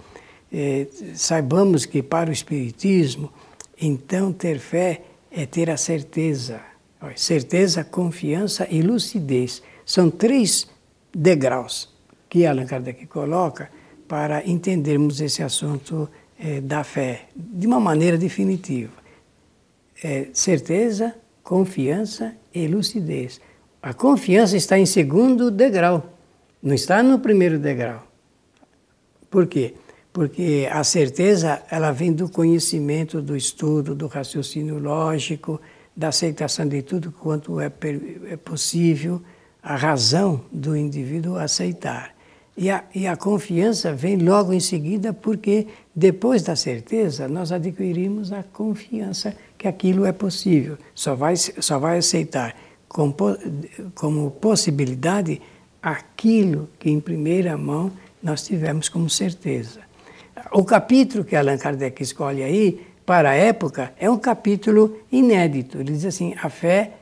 eh, 0.53 0.87
saibamos 1.17 1.85
que 1.85 2.01
para 2.01 2.31
o 2.31 2.33
Espiritismo, 2.33 3.33
então 3.77 4.33
ter 4.33 4.61
fé 4.61 5.03
é 5.33 5.47
ter 5.47 5.69
a 5.69 5.77
certeza 5.77 6.61
Certeza, 7.17 7.83
confiança 7.83 8.69
e 8.71 8.83
lucidez. 8.83 9.63
São 9.85 10.11
três 10.11 10.69
degraus 11.13 11.89
que 12.29 12.47
Allan 12.47 12.67
Kardec 12.67 13.05
coloca 13.07 13.69
para 14.07 14.47
entendermos 14.47 15.21
esse 15.21 15.43
assunto 15.43 16.09
é, 16.39 16.61
da 16.61 16.85
fé 16.85 17.27
de 17.35 17.67
uma 17.67 17.81
maneira 17.81 18.17
definitiva. 18.17 19.00
É, 20.02 20.28
certeza, 20.33 21.14
confiança 21.42 22.35
e 22.54 22.66
lucidez. 22.66 23.40
A 23.83 23.92
confiança 23.92 24.57
está 24.57 24.78
em 24.78 24.87
segundo 24.87 25.50
degrau, 25.50 26.19
não 26.62 26.75
está 26.75 27.02
no 27.02 27.19
primeiro 27.19 27.59
degrau. 27.59 28.07
Por 29.30 29.47
quê? 29.47 29.75
Porque 30.12 30.69
a 30.71 30.83
certeza 30.85 31.62
ela 31.71 31.92
vem 31.92 32.12
do 32.12 32.28
conhecimento, 32.28 33.23
do 33.23 33.37
estudo, 33.37 33.95
do 33.95 34.07
raciocínio 34.07 34.78
lógico, 34.78 35.61
da 35.97 36.09
aceitação 36.09 36.66
de 36.66 36.83
tudo 36.83 37.12
quanto 37.12 37.61
é, 37.61 37.71
é 38.30 38.37
possível, 38.37 39.23
a 39.62 39.76
razão 39.76 40.45
do 40.50 40.76
indivíduo 40.76 41.37
aceitar. 41.37 42.14
E 42.57 42.69
a, 42.71 42.85
e 42.95 43.07
a 43.07 43.16
confiança 43.16 43.92
vem 43.92 44.16
logo 44.16 44.52
em 44.52 44.61
seguida, 44.61 45.12
porque 45.12 45.66
depois 45.95 46.42
da 46.42 46.57
certeza 46.57 47.28
nós 47.28 47.52
adquirimos 47.52 48.33
a 48.33 48.42
confiança 48.42 49.35
que 49.61 49.69
aquilo 49.69 50.07
é 50.07 50.12
possível. 50.12 50.79
Só 50.95 51.14
vai, 51.14 51.37
só 51.37 51.79
vai 51.79 51.99
aceitar 51.99 52.57
como, 52.88 53.14
como 53.95 54.31
possibilidade 54.31 55.38
aquilo 55.83 56.71
que 56.79 56.88
em 56.88 56.99
primeira 56.99 57.59
mão 57.59 57.93
nós 58.23 58.43
tivemos 58.43 58.88
como 58.88 59.11
certeza. 59.11 59.81
O 60.50 60.64
capítulo 60.64 61.25
que 61.25 61.37
Allan 61.37 61.59
Kardec 61.59 62.02
escolhe 62.02 62.43
aí, 62.43 62.87
para 63.05 63.31
a 63.31 63.35
época, 63.35 63.93
é 63.99 64.09
um 64.09 64.17
capítulo 64.17 64.99
inédito. 65.12 65.76
Ele 65.79 65.93
diz 65.93 66.07
assim: 66.07 66.35
a 66.43 66.49
fé, 66.49 66.93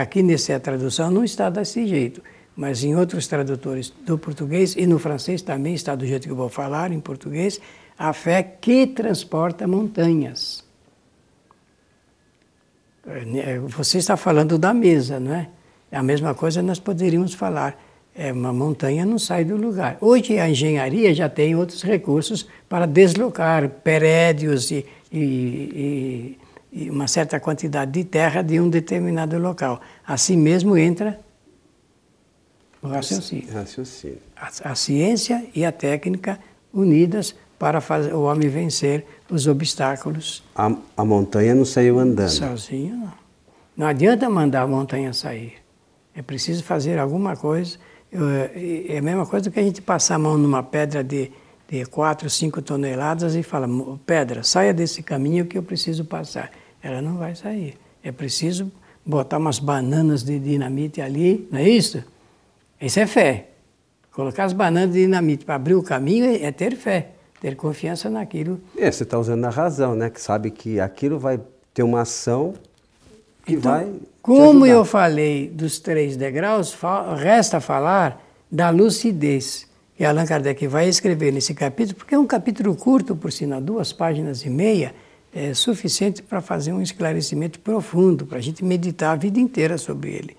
aqui 0.00 0.22
nessa 0.22 0.58
tradução 0.58 1.10
não 1.10 1.22
está 1.22 1.50
desse 1.50 1.86
jeito, 1.86 2.22
mas 2.56 2.82
em 2.82 2.96
outros 2.96 3.26
tradutores 3.26 3.92
do 4.06 4.16
português 4.16 4.74
e 4.78 4.86
no 4.86 4.98
francês 4.98 5.42
também 5.42 5.74
está 5.74 5.94
do 5.94 6.06
jeito 6.06 6.24
que 6.24 6.32
eu 6.32 6.36
vou 6.36 6.48
falar 6.48 6.90
em 6.90 7.00
português, 7.00 7.60
a 7.98 8.14
fé 8.14 8.42
que 8.42 8.86
transporta 8.86 9.66
montanhas. 9.66 10.69
É, 13.06 13.58
você 13.58 13.98
está 13.98 14.16
falando 14.16 14.58
da 14.58 14.74
mesa, 14.74 15.18
não 15.18 15.34
é? 15.34 15.48
A 15.90 16.02
mesma 16.02 16.34
coisa 16.34 16.62
nós 16.62 16.78
poderíamos 16.78 17.34
falar. 17.34 17.80
É, 18.14 18.32
uma 18.32 18.52
montanha 18.52 19.06
não 19.06 19.18
sai 19.18 19.44
do 19.44 19.56
lugar. 19.56 19.96
Hoje 20.00 20.38
a 20.38 20.48
engenharia 20.48 21.14
já 21.14 21.28
tem 21.28 21.54
outros 21.54 21.82
recursos 21.82 22.46
para 22.68 22.84
deslocar 22.84 23.68
prédios 23.68 24.70
e, 24.70 24.84
e, 25.12 26.36
e, 26.72 26.82
e 26.84 26.90
uma 26.90 27.06
certa 27.06 27.38
quantidade 27.38 27.92
de 27.92 28.04
terra 28.04 28.42
de 28.42 28.60
um 28.60 28.68
determinado 28.68 29.38
local. 29.38 29.80
Assim 30.06 30.36
mesmo 30.36 30.76
entra 30.76 31.20
o 32.82 32.88
raciocínio. 32.88 33.52
raciocínio. 33.52 34.18
A, 34.36 34.72
a 34.72 34.74
ciência 34.74 35.46
e 35.54 35.64
a 35.64 35.70
técnica 35.70 36.38
unidas 36.72 37.34
para 37.58 37.80
fazer 37.80 38.14
o 38.14 38.22
homem 38.22 38.48
vencer 38.48 39.04
os 39.30 39.46
obstáculos. 39.46 40.42
A, 40.54 40.74
a 40.96 41.04
montanha 41.04 41.54
não 41.54 41.64
saiu 41.64 41.98
andando. 41.98 42.28
Sozinho 42.28 42.96
não. 42.96 43.12
Não 43.76 43.86
adianta 43.86 44.28
mandar 44.28 44.62
a 44.62 44.66
montanha 44.66 45.12
sair. 45.12 45.54
É 46.14 46.20
preciso 46.20 46.62
fazer 46.62 46.98
alguma 46.98 47.36
coisa. 47.36 47.78
É 48.12 48.98
a 48.98 49.02
mesma 49.02 49.24
coisa 49.24 49.50
que 49.50 49.58
a 49.58 49.62
gente 49.62 49.80
passar 49.80 50.16
a 50.16 50.18
mão 50.18 50.36
numa 50.36 50.62
pedra 50.62 51.02
de, 51.02 51.30
de 51.68 51.86
4, 51.86 52.28
5 52.28 52.60
toneladas 52.60 53.34
e 53.34 53.42
fala, 53.42 53.68
pedra, 54.04 54.42
saia 54.42 54.74
desse 54.74 55.02
caminho 55.02 55.46
que 55.46 55.56
eu 55.56 55.62
preciso 55.62 56.04
passar. 56.04 56.50
Ela 56.82 57.00
não 57.00 57.16
vai 57.16 57.34
sair. 57.34 57.78
É 58.02 58.10
preciso 58.10 58.70
botar 59.06 59.38
umas 59.38 59.58
bananas 59.58 60.22
de 60.22 60.38
dinamite 60.38 61.00
ali, 61.00 61.48
não 61.50 61.60
é 61.60 61.68
isso? 61.68 62.04
Isso 62.80 63.00
é 63.00 63.06
fé. 63.06 63.48
Colocar 64.10 64.44
as 64.44 64.52
bananas 64.52 64.92
de 64.92 65.00
dinamite 65.00 65.44
para 65.44 65.54
abrir 65.54 65.74
o 65.74 65.82
caminho 65.82 66.36
é 66.44 66.50
ter 66.50 66.76
fé 66.76 67.12
ter 67.40 67.56
confiança 67.56 68.10
naquilo. 68.10 68.60
É, 68.76 68.90
você 68.90 69.02
está 69.02 69.18
usando 69.18 69.44
a 69.44 69.50
razão, 69.50 69.94
né? 69.94 70.10
Que 70.10 70.20
sabe 70.20 70.50
que 70.50 70.78
aquilo 70.78 71.18
vai 71.18 71.40
ter 71.72 71.82
uma 71.82 72.02
ação 72.02 72.54
que 73.44 73.54
então, 73.54 73.72
vai. 73.72 73.92
Como 74.22 74.66
eu 74.66 74.84
falei 74.84 75.48
dos 75.48 75.78
três 75.78 76.16
degraus, 76.16 76.76
resta 77.16 77.60
falar 77.60 78.22
da 78.50 78.68
lucidez 78.68 79.66
que 79.96 80.04
Allan 80.04 80.24
Kardec 80.24 80.66
vai 80.66 80.88
escrever 80.88 81.30
nesse 81.30 81.52
capítulo, 81.52 81.96
porque 81.96 82.14
é 82.14 82.18
um 82.18 82.26
capítulo 82.26 82.74
curto, 82.74 83.14
por 83.14 83.30
sinal, 83.30 83.60
duas 83.60 83.92
páginas 83.92 84.44
e 84.46 84.50
meia, 84.50 84.94
é 85.30 85.52
suficiente 85.52 86.22
para 86.22 86.40
fazer 86.40 86.72
um 86.72 86.80
esclarecimento 86.80 87.60
profundo, 87.60 88.24
para 88.26 88.38
a 88.38 88.40
gente 88.40 88.64
meditar 88.64 89.12
a 89.12 89.16
vida 89.16 89.38
inteira 89.38 89.76
sobre 89.76 90.10
ele. 90.10 90.36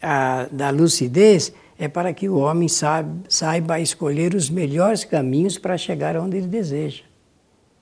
A, 0.00 0.46
da 0.50 0.70
lucidez 0.70 1.52
é 1.78 1.88
para 1.88 2.12
que 2.12 2.28
o 2.28 2.36
homem 2.36 2.68
saiba, 2.68 3.80
escolher 3.80 4.34
os 4.34 4.48
melhores 4.48 5.04
caminhos 5.04 5.58
para 5.58 5.76
chegar 5.76 6.16
onde 6.16 6.36
ele 6.36 6.46
deseja. 6.46 7.02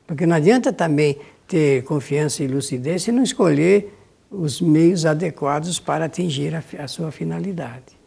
Porque 0.06 0.26
não 0.26 0.36
adianta 0.36 0.72
também 0.72 1.18
ter 1.46 1.84
confiança 1.84 2.42
e 2.42 2.46
lucidez 2.46 3.02
se 3.02 3.12
não 3.12 3.22
escolher 3.22 3.92
os 4.30 4.60
meios 4.60 5.04
adequados 5.04 5.78
para 5.78 6.06
atingir 6.06 6.54
a, 6.54 6.62
a 6.78 6.88
sua 6.88 7.12
finalidade. 7.12 7.98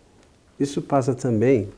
Isso 0.59 0.81
passa 0.81 1.13
também 1.13 1.69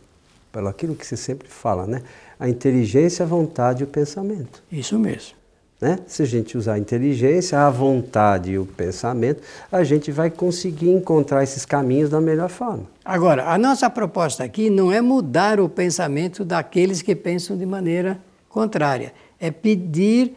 pelo 0.52 0.68
aquilo 0.68 0.96
que 0.96 1.06
você 1.06 1.18
sempre 1.18 1.48
fala, 1.48 1.86
né? 1.86 2.02
A 2.40 2.48
inteligência, 2.48 3.24
a 3.24 3.28
vontade 3.28 3.82
e 3.82 3.84
o 3.84 3.88
pensamento. 3.88 4.64
Isso 4.72 4.98
mesmo. 4.98 5.36
Né? 5.80 6.00
Se 6.08 6.24
a 6.24 6.26
gente 6.26 6.58
usar 6.58 6.74
a 6.74 6.80
inteligência, 6.80 7.60
a 7.60 7.70
vontade 7.70 8.52
e 8.52 8.58
o 8.58 8.66
pensamento, 8.66 9.44
a 9.72 9.84
gente 9.84 10.12
vai 10.12 10.32
conseguir 10.32 10.90
encontrar 10.90 11.44
esses 11.44 11.66
caminhos 11.66 12.10
da 12.10 12.20
melhor 12.20 12.50
forma. 12.50 12.84
Agora, 13.06 13.52
a 13.52 13.58
nossa 13.60 13.88
proposta 13.90 14.44
aqui 14.44 14.72
não 14.72 14.92
é 14.92 15.02
mudar 15.02 15.60
o 15.60 15.70
pensamento 15.70 16.44
daqueles 16.44 17.04
que 17.04 17.16
pensam 17.16 17.56
de 17.56 17.66
maneira 17.66 18.20
contrária. 18.50 19.14
É 19.40 19.52
pedir 19.52 20.36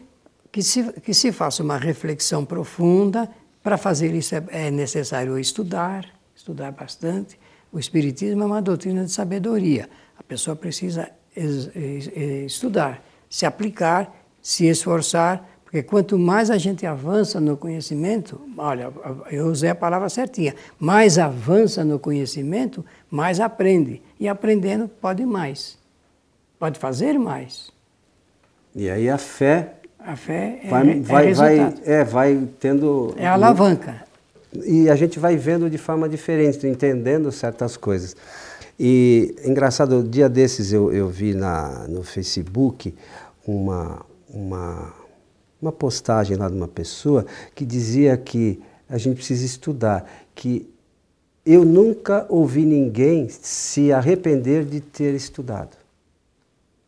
que 0.51 0.61
se, 0.61 0.83
que 1.01 1.13
se 1.13 1.31
faça 1.31 1.63
uma 1.63 1.77
reflexão 1.77 2.45
profunda. 2.45 3.27
Para 3.63 3.77
fazer 3.77 4.13
isso 4.13 4.35
é, 4.35 4.43
é 4.49 4.71
necessário 4.71 5.39
estudar, 5.39 6.05
estudar 6.35 6.71
bastante. 6.71 7.39
O 7.71 7.79
Espiritismo 7.79 8.43
é 8.43 8.45
uma 8.45 8.61
doutrina 8.61 9.03
de 9.05 9.11
sabedoria. 9.11 9.89
A 10.19 10.21
pessoa 10.21 10.55
precisa 10.55 11.09
estudar, 12.45 13.03
se 13.27 13.45
aplicar 13.45 14.20
se 14.41 14.65
esforçar, 14.65 15.47
porque 15.63 15.83
quanto 15.83 16.19
mais 16.19 16.51
a 16.51 16.57
gente 16.57 16.85
avança 16.85 17.39
no 17.39 17.55
conhecimento, 17.55 18.41
olha, 18.57 18.91
eu 19.31 19.47
usei 19.47 19.69
a 19.69 19.75
palavra 19.75 20.09
certinha, 20.09 20.53
mais 20.77 21.17
avança 21.17 21.85
no 21.85 21.97
conhecimento, 21.97 22.83
mais 23.09 23.39
aprende. 23.39 24.01
E 24.19 24.27
aprendendo 24.27 24.89
pode 24.89 25.25
mais. 25.25 25.77
Pode 26.59 26.77
fazer 26.77 27.17
mais. 27.17 27.71
E 28.75 28.89
aí 28.89 29.09
a 29.09 29.17
fé. 29.17 29.75
A 29.97 30.15
fé 30.15 30.59
é, 30.63 30.69
vai, 30.69 30.89
é 30.89 30.99
vai, 30.99 31.33
vai, 31.33 31.73
é, 31.85 32.03
vai 32.03 32.47
tendo. 32.59 33.13
É 33.17 33.27
alavanca. 33.27 34.03
E 34.65 34.89
a 34.89 34.95
gente 34.95 35.19
vai 35.19 35.37
vendo 35.37 35.69
de 35.69 35.77
forma 35.77 36.09
diferente, 36.09 36.67
entendendo 36.67 37.31
certas 37.31 37.77
coisas. 37.77 38.15
E 38.77 39.35
engraçado, 39.45 40.03
dia 40.03 40.27
desses 40.27 40.73
eu, 40.73 40.91
eu 40.91 41.07
vi 41.07 41.33
na, 41.33 41.87
no 41.87 42.03
Facebook 42.03 42.93
uma, 43.47 44.05
uma, 44.33 44.93
uma 45.61 45.71
postagem 45.71 46.37
lá 46.37 46.49
de 46.49 46.55
uma 46.55 46.67
pessoa 46.67 47.25
que 47.53 47.65
dizia 47.65 48.17
que 48.17 48.61
a 48.89 48.97
gente 48.97 49.15
precisa 49.15 49.45
estudar, 49.45 50.09
que 50.35 50.67
eu 51.45 51.65
nunca 51.65 52.25
ouvi 52.29 52.65
ninguém 52.65 53.27
se 53.29 53.91
arrepender 53.91 54.65
de 54.65 54.79
ter 54.79 55.13
estudado. 55.15 55.81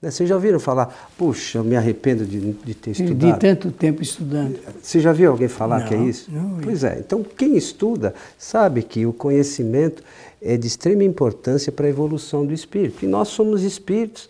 Né, 0.02 0.12
vocês 0.12 0.28
já 0.28 0.36
ouviram 0.36 0.60
falar, 0.60 1.12
puxa, 1.18 1.60
eu 1.60 1.64
me 1.64 1.78
arrependo 1.78 2.26
de, 2.26 2.52
de 2.52 2.76
ter 2.76 2.92
estudado? 2.92 3.34
De 3.34 3.40
tanto 3.40 3.72
tempo 3.72 4.02
estudando. 4.02 4.60
Você 4.82 5.00
já 5.00 5.14
viu 5.14 5.32
alguém 5.32 5.48
falar 5.48 5.80
não, 5.80 5.88
que 5.88 5.94
é 5.94 5.98
isso? 5.98 6.30
Não 6.30 6.60
pois 6.62 6.84
é, 6.84 7.00
então 7.00 7.24
quem 7.24 7.56
estuda 7.56 8.14
sabe 8.38 8.84
que 8.84 9.06
o 9.06 9.14
conhecimento 9.14 10.04
é 10.42 10.58
de 10.58 10.68
extrema 10.68 11.06
importância 11.06 11.72
para 11.72 11.86
a 11.86 11.90
evolução 11.90 12.46
do 12.46 12.54
espírito. 12.54 13.06
E 13.06 13.08
nós 13.08 13.30
somos 13.30 13.64
espíritos 13.64 14.30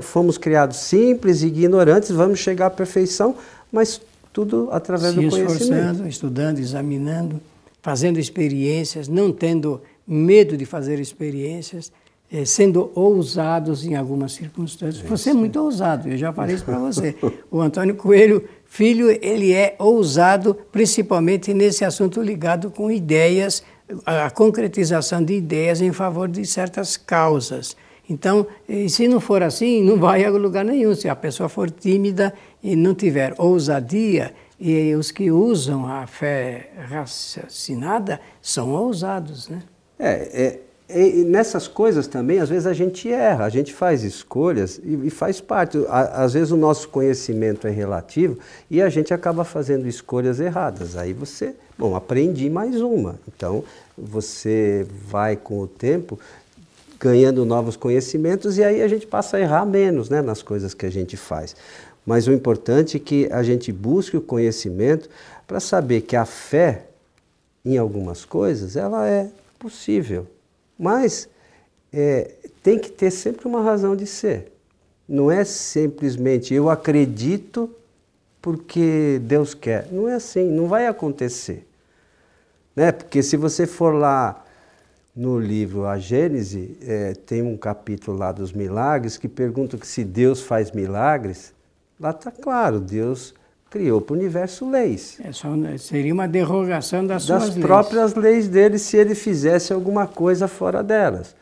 fomos 0.00 0.38
criados 0.38 0.76
simples 0.78 1.42
e 1.42 1.46
ignorantes, 1.46 2.10
vamos 2.10 2.38
chegar 2.38 2.66
à 2.66 2.70
perfeição, 2.70 3.34
mas 3.70 4.00
tudo 4.32 4.68
através 4.70 5.14
Se 5.14 5.20
do 5.20 5.30
conhecimento. 5.30 5.62
esforçando, 5.62 6.08
estudando, 6.08 6.58
examinando, 6.58 7.40
fazendo 7.82 8.18
experiências, 8.18 9.08
não 9.08 9.32
tendo 9.32 9.80
medo 10.06 10.56
de 10.56 10.66
fazer 10.66 11.00
experiências, 11.00 11.90
eh, 12.30 12.44
sendo 12.44 12.90
ousados 12.94 13.84
em 13.84 13.94
algumas 13.94 14.32
circunstâncias. 14.32 15.04
É 15.04 15.08
você 15.08 15.30
é 15.30 15.32
muito 15.32 15.60
ousado, 15.60 16.08
eu 16.08 16.18
já 16.18 16.32
falei 16.32 16.56
isso 16.56 16.64
para 16.64 16.78
você. 16.78 17.14
O 17.50 17.60
Antônio 17.60 17.94
Coelho, 17.94 18.44
filho, 18.66 19.08
ele 19.22 19.52
é 19.52 19.74
ousado, 19.78 20.54
principalmente 20.70 21.54
nesse 21.54 21.84
assunto 21.84 22.20
ligado 22.20 22.70
com 22.70 22.90
ideias, 22.90 23.62
a 24.04 24.30
concretização 24.30 25.22
de 25.22 25.34
ideias 25.34 25.80
em 25.80 25.92
favor 25.92 26.28
de 26.28 26.44
certas 26.44 26.96
causas. 26.96 27.76
Então, 28.08 28.46
se 28.88 29.08
não 29.08 29.20
for 29.20 29.42
assim, 29.42 29.82
não 29.82 29.98
vai 29.98 30.24
a 30.24 30.30
lugar 30.30 30.64
nenhum. 30.64 30.94
Se 30.94 31.08
a 31.08 31.16
pessoa 31.16 31.48
for 31.48 31.70
tímida 31.70 32.32
e 32.62 32.76
não 32.76 32.94
tiver 32.94 33.34
ousadia, 33.36 34.32
e 34.58 34.94
os 34.94 35.10
que 35.10 35.30
usam 35.30 35.86
a 35.86 36.06
fé 36.06 36.70
raciocinada 36.88 38.20
são 38.40 38.70
ousados, 38.70 39.48
né? 39.48 39.62
É, 39.98 40.08
é, 40.08 40.60
é, 40.88 41.24
nessas 41.24 41.66
coisas 41.68 42.06
também, 42.06 42.38
às 42.38 42.48
vezes 42.48 42.66
a 42.66 42.72
gente 42.72 43.10
erra, 43.10 43.44
a 43.44 43.48
gente 43.48 43.74
faz 43.74 44.02
escolhas 44.02 44.80
e, 44.82 45.06
e 45.06 45.10
faz 45.10 45.40
parte. 45.40 45.78
às 45.88 46.32
vezes 46.32 46.52
o 46.52 46.56
nosso 46.56 46.88
conhecimento 46.88 47.66
é 47.66 47.70
relativo 47.70 48.38
e 48.70 48.80
a 48.80 48.88
gente 48.88 49.12
acaba 49.12 49.44
fazendo 49.44 49.86
escolhas 49.86 50.40
erradas. 50.40 50.96
Aí 50.96 51.12
você, 51.12 51.54
bom, 51.76 51.94
aprendi 51.94 52.48
mais 52.48 52.80
uma. 52.80 53.18
Então, 53.28 53.64
você 53.96 54.86
vai 55.08 55.36
com 55.36 55.60
o 55.60 55.66
tempo 55.66 56.18
ganhando 56.98 57.44
novos 57.44 57.76
conhecimentos 57.76 58.58
e 58.58 58.64
aí 58.64 58.82
a 58.82 58.88
gente 58.88 59.06
passa 59.06 59.36
a 59.36 59.40
errar 59.40 59.66
menos 59.66 60.08
né, 60.08 60.22
nas 60.22 60.42
coisas 60.42 60.74
que 60.74 60.86
a 60.86 60.90
gente 60.90 61.16
faz. 61.16 61.54
Mas 62.04 62.28
o 62.28 62.32
importante 62.32 62.96
é 62.96 63.00
que 63.00 63.28
a 63.32 63.42
gente 63.42 63.72
busque 63.72 64.16
o 64.16 64.20
conhecimento 64.20 65.08
para 65.46 65.60
saber 65.60 66.02
que 66.02 66.14
a 66.16 66.24
fé 66.24 66.86
em 67.64 67.76
algumas 67.76 68.24
coisas 68.24 68.76
ela 68.76 69.08
é 69.08 69.28
possível, 69.58 70.26
mas 70.78 71.28
é, 71.92 72.30
tem 72.62 72.78
que 72.78 72.90
ter 72.90 73.10
sempre 73.10 73.46
uma 73.48 73.62
razão 73.62 73.96
de 73.96 74.06
ser. 74.06 74.52
Não 75.08 75.30
é 75.30 75.44
simplesmente 75.44 76.54
eu 76.54 76.70
acredito 76.70 77.70
porque 78.40 79.20
Deus 79.22 79.54
quer. 79.54 79.88
Não 79.90 80.08
é 80.08 80.14
assim, 80.14 80.44
não 80.44 80.68
vai 80.68 80.86
acontecer. 80.86 81.66
Né? 82.76 82.92
Porque 82.92 83.22
se 83.22 83.36
você 83.36 83.66
for 83.66 83.94
lá 83.94 84.44
no 85.16 85.40
livro 85.40 85.86
A 85.86 85.98
Gênese, 85.98 86.76
é, 86.82 87.14
tem 87.14 87.40
um 87.40 87.56
capítulo 87.56 88.18
lá 88.18 88.32
dos 88.32 88.52
milagres 88.52 89.16
que 89.16 89.26
pergunta 89.26 89.78
que 89.78 89.86
se 89.86 90.04
Deus 90.04 90.42
faz 90.42 90.72
milagres, 90.72 91.54
lá 91.98 92.10
está 92.10 92.30
claro, 92.30 92.78
Deus 92.78 93.34
criou 93.70 94.00
para 94.00 94.12
o 94.12 94.16
universo 94.16 94.68
leis. 94.68 95.18
É 95.24 95.32
só, 95.32 95.48
seria 95.78 96.12
uma 96.12 96.28
derrogação 96.28 97.06
das, 97.06 97.26
das 97.26 97.42
suas 97.42 97.54
leis. 97.54 97.66
próprias 97.66 98.14
leis 98.14 98.46
dele 98.46 98.78
se 98.78 98.98
ele 98.98 99.14
fizesse 99.14 99.72
alguma 99.72 100.06
coisa 100.06 100.46
fora 100.46 100.82
delas. 100.82 101.34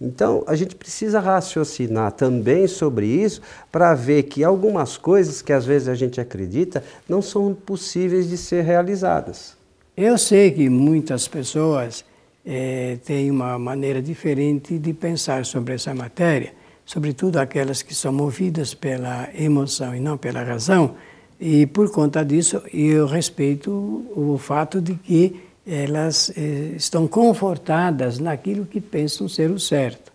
Então, 0.00 0.42
a 0.46 0.56
gente 0.56 0.74
precisa 0.74 1.20
raciocinar 1.20 2.12
também 2.12 2.66
sobre 2.66 3.06
isso 3.06 3.42
para 3.70 3.94
ver 3.94 4.24
que 4.24 4.42
algumas 4.42 4.96
coisas 4.96 5.42
que 5.42 5.52
às 5.52 5.64
vezes 5.64 5.88
a 5.88 5.94
gente 5.94 6.20
acredita 6.20 6.82
não 7.08 7.20
são 7.20 7.54
possíveis 7.54 8.28
de 8.28 8.38
ser 8.38 8.64
realizadas. 8.64 9.54
Eu 9.96 10.16
sei 10.16 10.50
que 10.50 10.70
muitas 10.70 11.28
pessoas 11.28 12.04
é, 12.44 12.98
têm 13.04 13.30
uma 13.30 13.58
maneira 13.58 14.00
diferente 14.00 14.78
de 14.78 14.92
pensar 14.92 15.44
sobre 15.44 15.74
essa 15.74 15.94
matéria, 15.94 16.52
sobretudo 16.84 17.38
aquelas 17.38 17.82
que 17.82 17.94
são 17.94 18.12
movidas 18.12 18.74
pela 18.74 19.28
emoção 19.34 19.94
e 19.94 20.00
não 20.00 20.16
pela 20.16 20.42
razão, 20.42 20.94
e 21.38 21.66
por 21.66 21.90
conta 21.90 22.24
disso 22.24 22.62
eu 22.72 23.06
respeito 23.06 23.70
o 23.70 24.38
fato 24.38 24.80
de 24.80 24.94
que 24.94 25.40
elas 25.66 26.32
eh, 26.36 26.74
estão 26.76 27.06
confortadas 27.06 28.18
naquilo 28.18 28.66
que 28.66 28.80
pensam 28.80 29.28
ser 29.28 29.50
o 29.50 29.58
certo. 29.58 30.12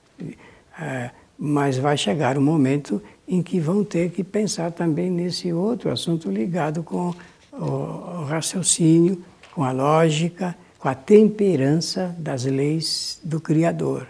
Ah, 0.78 1.12
mas 1.38 1.78
vai 1.78 1.98
chegar 1.98 2.38
um 2.38 2.42
momento 2.42 3.02
em 3.28 3.42
que 3.42 3.60
vão 3.60 3.84
ter 3.84 4.12
que 4.12 4.24
pensar 4.24 4.72
também 4.72 5.10
nesse 5.10 5.52
outro 5.52 5.90
assunto 5.90 6.30
ligado 6.30 6.84
com 6.84 7.14
o, 7.52 7.66
o 7.66 8.26
raciocínio, 8.26 9.24
com 9.54 9.64
a 9.64 9.72
lógica, 9.72 10.56
com 10.86 10.90
a 10.90 10.94
temperança 10.94 12.16
das 12.20 12.46
leis 12.46 13.20
do 13.24 13.42
Criador. 13.42 14.08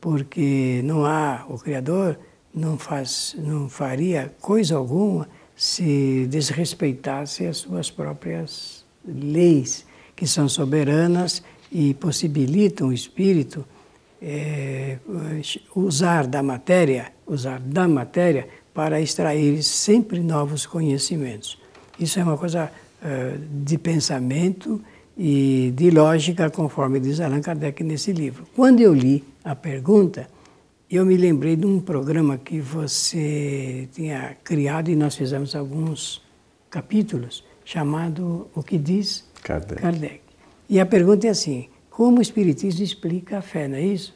Porque 0.00 0.80
não 0.84 1.04
há, 1.04 1.44
o 1.48 1.58
Criador 1.58 2.16
não, 2.54 2.78
faz, 2.78 3.34
não 3.36 3.68
faria 3.68 4.32
coisa 4.40 4.76
alguma 4.76 5.28
se 5.56 6.28
desrespeitasse 6.30 7.44
as 7.44 7.56
suas 7.56 7.90
próprias 7.90 8.84
leis 9.04 9.84
que 10.14 10.24
são 10.24 10.48
soberanas 10.48 11.42
e 11.72 11.92
possibilitam 11.94 12.90
o 12.90 12.92
espírito 12.92 13.66
é, 14.22 14.98
usar 15.74 16.28
da 16.28 16.40
matéria, 16.40 17.12
usar 17.26 17.58
da 17.58 17.88
matéria 17.88 18.46
para 18.72 19.00
extrair 19.00 19.60
sempre 19.64 20.20
novos 20.20 20.66
conhecimentos. 20.66 21.58
Isso 21.98 22.20
é 22.20 22.22
uma 22.22 22.38
coisa 22.38 22.70
uh, 23.02 23.64
de 23.64 23.76
pensamento 23.76 24.80
e 25.16 25.72
de 25.74 25.90
lógica, 25.90 26.50
conforme 26.50 27.00
diz 27.00 27.20
Allan 27.20 27.40
Kardec 27.40 27.82
nesse 27.84 28.12
livro. 28.12 28.44
Quando 28.54 28.80
eu 28.80 28.94
li 28.94 29.24
a 29.44 29.54
pergunta, 29.54 30.26
eu 30.90 31.04
me 31.04 31.16
lembrei 31.16 31.56
de 31.56 31.66
um 31.66 31.80
programa 31.80 32.38
que 32.38 32.60
você 32.60 33.88
tinha 33.92 34.36
criado 34.42 34.90
e 34.90 34.96
nós 34.96 35.14
fizemos 35.16 35.54
alguns 35.54 36.22
capítulos, 36.70 37.44
chamado 37.64 38.48
O 38.54 38.62
que 38.62 38.78
diz 38.78 39.24
Kardec. 39.42 39.80
Kardec. 39.80 40.20
E 40.68 40.80
a 40.80 40.86
pergunta 40.86 41.26
é 41.26 41.30
assim: 41.30 41.68
como 41.90 42.18
o 42.18 42.22
Espiritismo 42.22 42.82
explica 42.82 43.38
a 43.38 43.42
fé, 43.42 43.68
não 43.68 43.76
é 43.76 43.82
isso? 43.82 44.14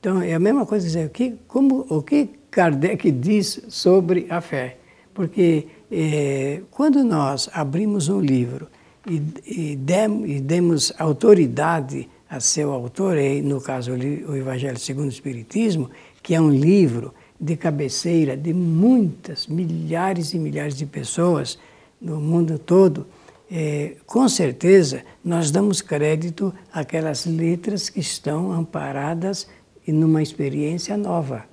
Então 0.00 0.20
é 0.20 0.34
a 0.34 0.38
mesma 0.40 0.66
coisa 0.66 0.86
dizer 0.86 1.06
o 1.06 1.10
que, 1.10 1.36
como, 1.46 1.86
o 1.88 2.02
que 2.02 2.30
Kardec 2.50 3.10
diz 3.10 3.62
sobre 3.68 4.26
a 4.28 4.40
fé. 4.40 4.78
Porque 5.14 5.66
é, 5.90 6.62
quando 6.70 7.04
nós 7.04 7.48
abrimos 7.52 8.08
um 8.08 8.20
livro 8.20 8.68
e, 9.06 9.22
e, 9.46 9.76
dem, 9.76 10.24
e 10.26 10.40
demos 10.40 10.92
autoridade 10.98 12.08
a 12.28 12.40
seu 12.40 12.72
autor, 12.72 13.18
e 13.18 13.42
no 13.42 13.60
caso 13.60 13.92
o 13.92 14.36
Evangelho 14.36 14.78
segundo 14.78 15.06
o 15.06 15.12
Espiritismo, 15.12 15.90
que 16.22 16.34
é 16.34 16.40
um 16.40 16.50
livro 16.50 17.12
de 17.38 17.56
cabeceira 17.56 18.36
de 18.36 18.54
muitas, 18.54 19.46
milhares 19.46 20.32
e 20.32 20.38
milhares 20.38 20.76
de 20.76 20.86
pessoas 20.86 21.58
no 22.00 22.20
mundo 22.20 22.58
todo, 22.58 23.06
é, 23.50 23.96
com 24.06 24.26
certeza 24.28 25.02
nós 25.22 25.50
damos 25.50 25.82
crédito 25.82 26.54
àquelas 26.72 27.26
letras 27.26 27.90
que 27.90 28.00
estão 28.00 28.50
amparadas 28.50 29.46
numa 29.86 30.22
experiência 30.22 30.96
nova. 30.96 31.44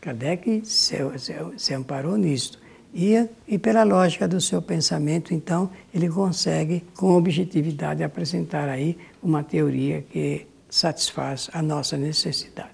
Kardec 0.00 0.62
se, 0.64 0.96
se, 1.18 1.34
se 1.56 1.74
amparou 1.74 2.16
nisto. 2.16 2.58
E, 2.92 3.28
e 3.46 3.58
pela 3.58 3.84
lógica 3.84 4.26
do 4.26 4.40
seu 4.40 4.60
pensamento, 4.60 5.32
então, 5.32 5.70
ele 5.94 6.08
consegue, 6.08 6.84
com 6.96 7.12
objetividade, 7.12 8.02
apresentar 8.02 8.68
aí 8.68 8.98
uma 9.22 9.44
teoria 9.44 10.02
que 10.02 10.46
satisfaz 10.68 11.48
a 11.52 11.62
nossa 11.62 11.96
necessidade. 11.96 12.70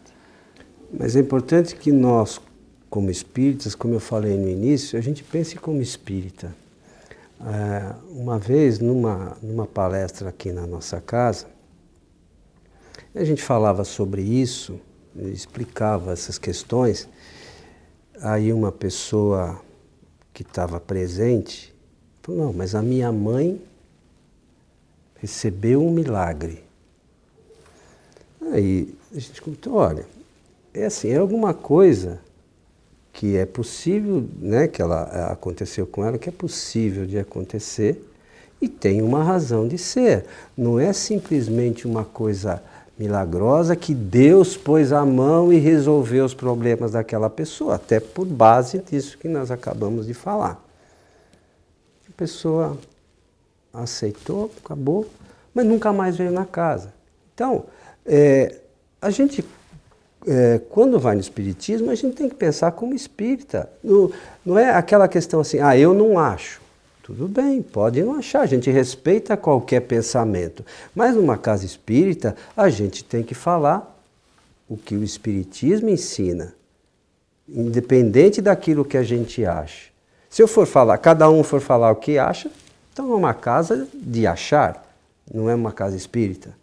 Mas 0.92 1.16
é 1.16 1.20
importante 1.20 1.76
que 1.76 1.92
nós, 1.92 2.40
como 2.88 3.10
espíritas, 3.10 3.74
como 3.74 3.94
eu 3.94 4.00
falei 4.00 4.36
no 4.36 4.48
início, 4.48 4.98
a 4.98 5.02
gente 5.02 5.22
pense 5.22 5.56
como 5.56 5.82
espírita. 5.82 6.54
É, 7.40 7.94
uma 8.10 8.38
vez, 8.38 8.78
numa, 8.78 9.36
numa 9.42 9.66
palestra 9.66 10.30
aqui 10.30 10.52
na 10.52 10.66
nossa 10.66 11.00
casa, 11.00 11.46
a 13.14 13.24
gente 13.24 13.42
falava 13.42 13.84
sobre 13.84 14.22
isso, 14.22 14.80
explicava 15.14 16.12
essas 16.12 16.38
questões. 16.38 17.08
Aí 18.22 18.52
uma 18.52 18.72
pessoa 18.72 19.60
que 20.36 20.42
estava 20.42 20.78
presente 20.78 21.74
falou: 22.20 22.44
Não, 22.44 22.52
mas 22.52 22.74
a 22.74 22.82
minha 22.82 23.10
mãe 23.10 23.58
recebeu 25.18 25.82
um 25.82 25.90
milagre. 25.90 26.62
Aí 28.52 28.94
a 29.14 29.18
gente 29.18 29.40
comentou: 29.40 29.76
Olha, 29.76 30.04
é 30.74 30.84
assim, 30.84 31.08
é 31.08 31.16
alguma 31.16 31.54
coisa 31.54 32.20
que 33.14 33.34
é 33.34 33.46
possível, 33.46 34.28
né, 34.38 34.68
que 34.68 34.82
ela 34.82 35.10
eh, 35.10 35.32
aconteceu 35.32 35.86
com 35.86 36.04
ela, 36.04 36.18
que 36.18 36.28
é 36.28 36.32
possível 36.32 37.06
de 37.06 37.18
acontecer 37.18 37.98
e 38.60 38.68
tem 38.68 39.00
uma 39.00 39.24
razão 39.24 39.66
de 39.66 39.78
ser. 39.78 40.26
Não 40.54 40.78
é 40.78 40.92
simplesmente 40.92 41.86
uma 41.86 42.04
coisa 42.04 42.62
milagrosa 42.98 43.76
que 43.76 43.94
Deus 43.94 44.56
pôs 44.56 44.92
a 44.92 45.04
mão 45.04 45.52
e 45.52 45.58
resolveu 45.58 46.24
os 46.24 46.34
problemas 46.34 46.92
daquela 46.92 47.28
pessoa, 47.28 47.74
até 47.74 48.00
por 48.00 48.26
base 48.26 48.78
disso 48.78 49.18
que 49.18 49.28
nós 49.28 49.50
acabamos 49.50 50.06
de 50.06 50.14
falar. 50.14 50.62
A 52.08 52.12
pessoa 52.16 52.78
aceitou, 53.72 54.50
acabou, 54.64 55.06
mas 55.54 55.66
nunca 55.66 55.92
mais 55.92 56.16
veio 56.16 56.30
na 56.30 56.46
casa. 56.46 56.94
Então, 57.34 57.64
é, 58.06 58.56
a 59.00 59.10
gente 59.10 59.44
é, 60.26 60.60
quando 60.70 60.98
vai 60.98 61.14
no 61.14 61.20
espiritismo, 61.20 61.90
a 61.90 61.94
gente 61.94 62.16
tem 62.16 62.28
que 62.28 62.34
pensar 62.34 62.72
como 62.72 62.94
espírita. 62.94 63.70
Não 64.44 64.58
é 64.58 64.70
aquela 64.70 65.06
questão 65.06 65.40
assim, 65.40 65.60
ah, 65.60 65.76
eu 65.78 65.94
não 65.94 66.18
acho. 66.18 66.60
Tudo 67.06 67.28
bem, 67.28 67.62
pode 67.62 68.02
não 68.02 68.16
achar, 68.16 68.40
a 68.40 68.46
gente 68.46 68.68
respeita 68.68 69.36
qualquer 69.36 69.78
pensamento. 69.82 70.66
Mas 70.92 71.14
numa 71.14 71.38
casa 71.38 71.64
espírita, 71.64 72.34
a 72.56 72.68
gente 72.68 73.04
tem 73.04 73.22
que 73.22 73.32
falar 73.32 73.96
o 74.68 74.76
que 74.76 74.96
o 74.96 75.04
espiritismo 75.04 75.88
ensina, 75.88 76.52
independente 77.48 78.42
daquilo 78.42 78.84
que 78.84 78.96
a 78.96 79.04
gente 79.04 79.46
acha. 79.46 79.90
Se 80.28 80.42
eu 80.42 80.48
for 80.48 80.66
falar, 80.66 80.98
cada 80.98 81.30
um 81.30 81.44
for 81.44 81.60
falar 81.60 81.92
o 81.92 81.94
que 81.94 82.18
acha, 82.18 82.50
então 82.92 83.12
é 83.12 83.14
uma 83.14 83.32
casa 83.32 83.86
de 83.94 84.26
achar, 84.26 84.84
não 85.32 85.48
é 85.48 85.54
uma 85.54 85.70
casa 85.70 85.96
espírita. 85.96 86.56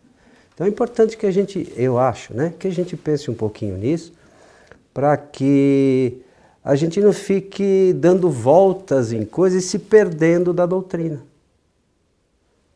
Então 0.53 0.67
é 0.67 0.69
importante 0.69 1.15
que 1.15 1.25
a 1.25 1.31
gente, 1.31 1.71
eu 1.77 1.97
acho, 1.97 2.33
né, 2.33 2.53
que 2.59 2.67
a 2.67 2.71
gente 2.71 2.97
pense 2.97 3.31
um 3.31 3.33
pouquinho 3.33 3.77
nisso, 3.77 4.11
para 4.93 5.15
que 5.15 6.21
a 6.63 6.75
gente 6.75 7.01
não 7.01 7.11
fique 7.11 7.93
dando 7.93 8.29
voltas 8.29 9.11
em 9.11 9.25
coisas 9.25 9.63
e 9.63 9.67
se 9.67 9.79
perdendo 9.79 10.53
da 10.53 10.65
doutrina. 10.65 11.21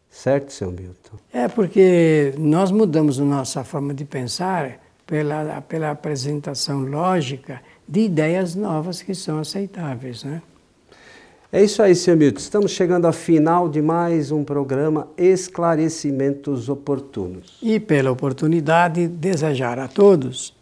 Certo, 0.09 0.51
seu 0.51 0.71
Milton? 0.71 1.17
É, 1.31 1.47
porque 1.47 2.33
nós 2.37 2.71
mudamos 2.71 3.19
a 3.19 3.23
nossa 3.23 3.63
forma 3.63 3.93
de 3.93 4.03
pensar 4.03 4.79
pela, 5.05 5.61
pela 5.61 5.91
apresentação 5.91 6.81
lógica 6.81 7.61
de 7.87 8.01
ideias 8.01 8.55
novas 8.55 9.01
que 9.01 9.15
são 9.15 9.39
aceitáveis, 9.39 10.23
né? 10.23 10.41
É 11.49 11.63
isso 11.63 11.81
aí, 11.81 11.95
seu 11.95 12.17
Milton. 12.17 12.39
Estamos 12.39 12.71
chegando 12.71 13.05
ao 13.05 13.13
final 13.13 13.69
de 13.69 13.81
mais 13.81 14.31
um 14.31 14.43
programa 14.43 15.07
Esclarecimentos 15.17 16.67
Oportunos. 16.67 17.57
E 17.61 17.79
pela 17.79 18.11
oportunidade, 18.11 19.07
desejar 19.07 19.79
a 19.79 19.87
todos 19.87 20.56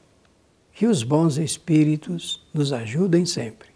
que 0.75 0.85
os 0.85 1.03
bons 1.03 1.37
espíritos 1.37 2.45
nos 2.53 2.73
ajudem 2.73 3.25
sempre. 3.25 3.69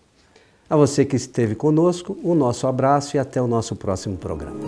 A 0.70 0.76
você 0.76 1.06
que 1.06 1.16
esteve 1.16 1.56
conosco, 1.56 2.16
o 2.22 2.36
nosso 2.36 2.68
abraço 2.68 3.16
e 3.16 3.20
até 3.20 3.42
o 3.42 3.48
nosso 3.48 3.76
próximo 3.76 4.18
programa. 4.18 4.60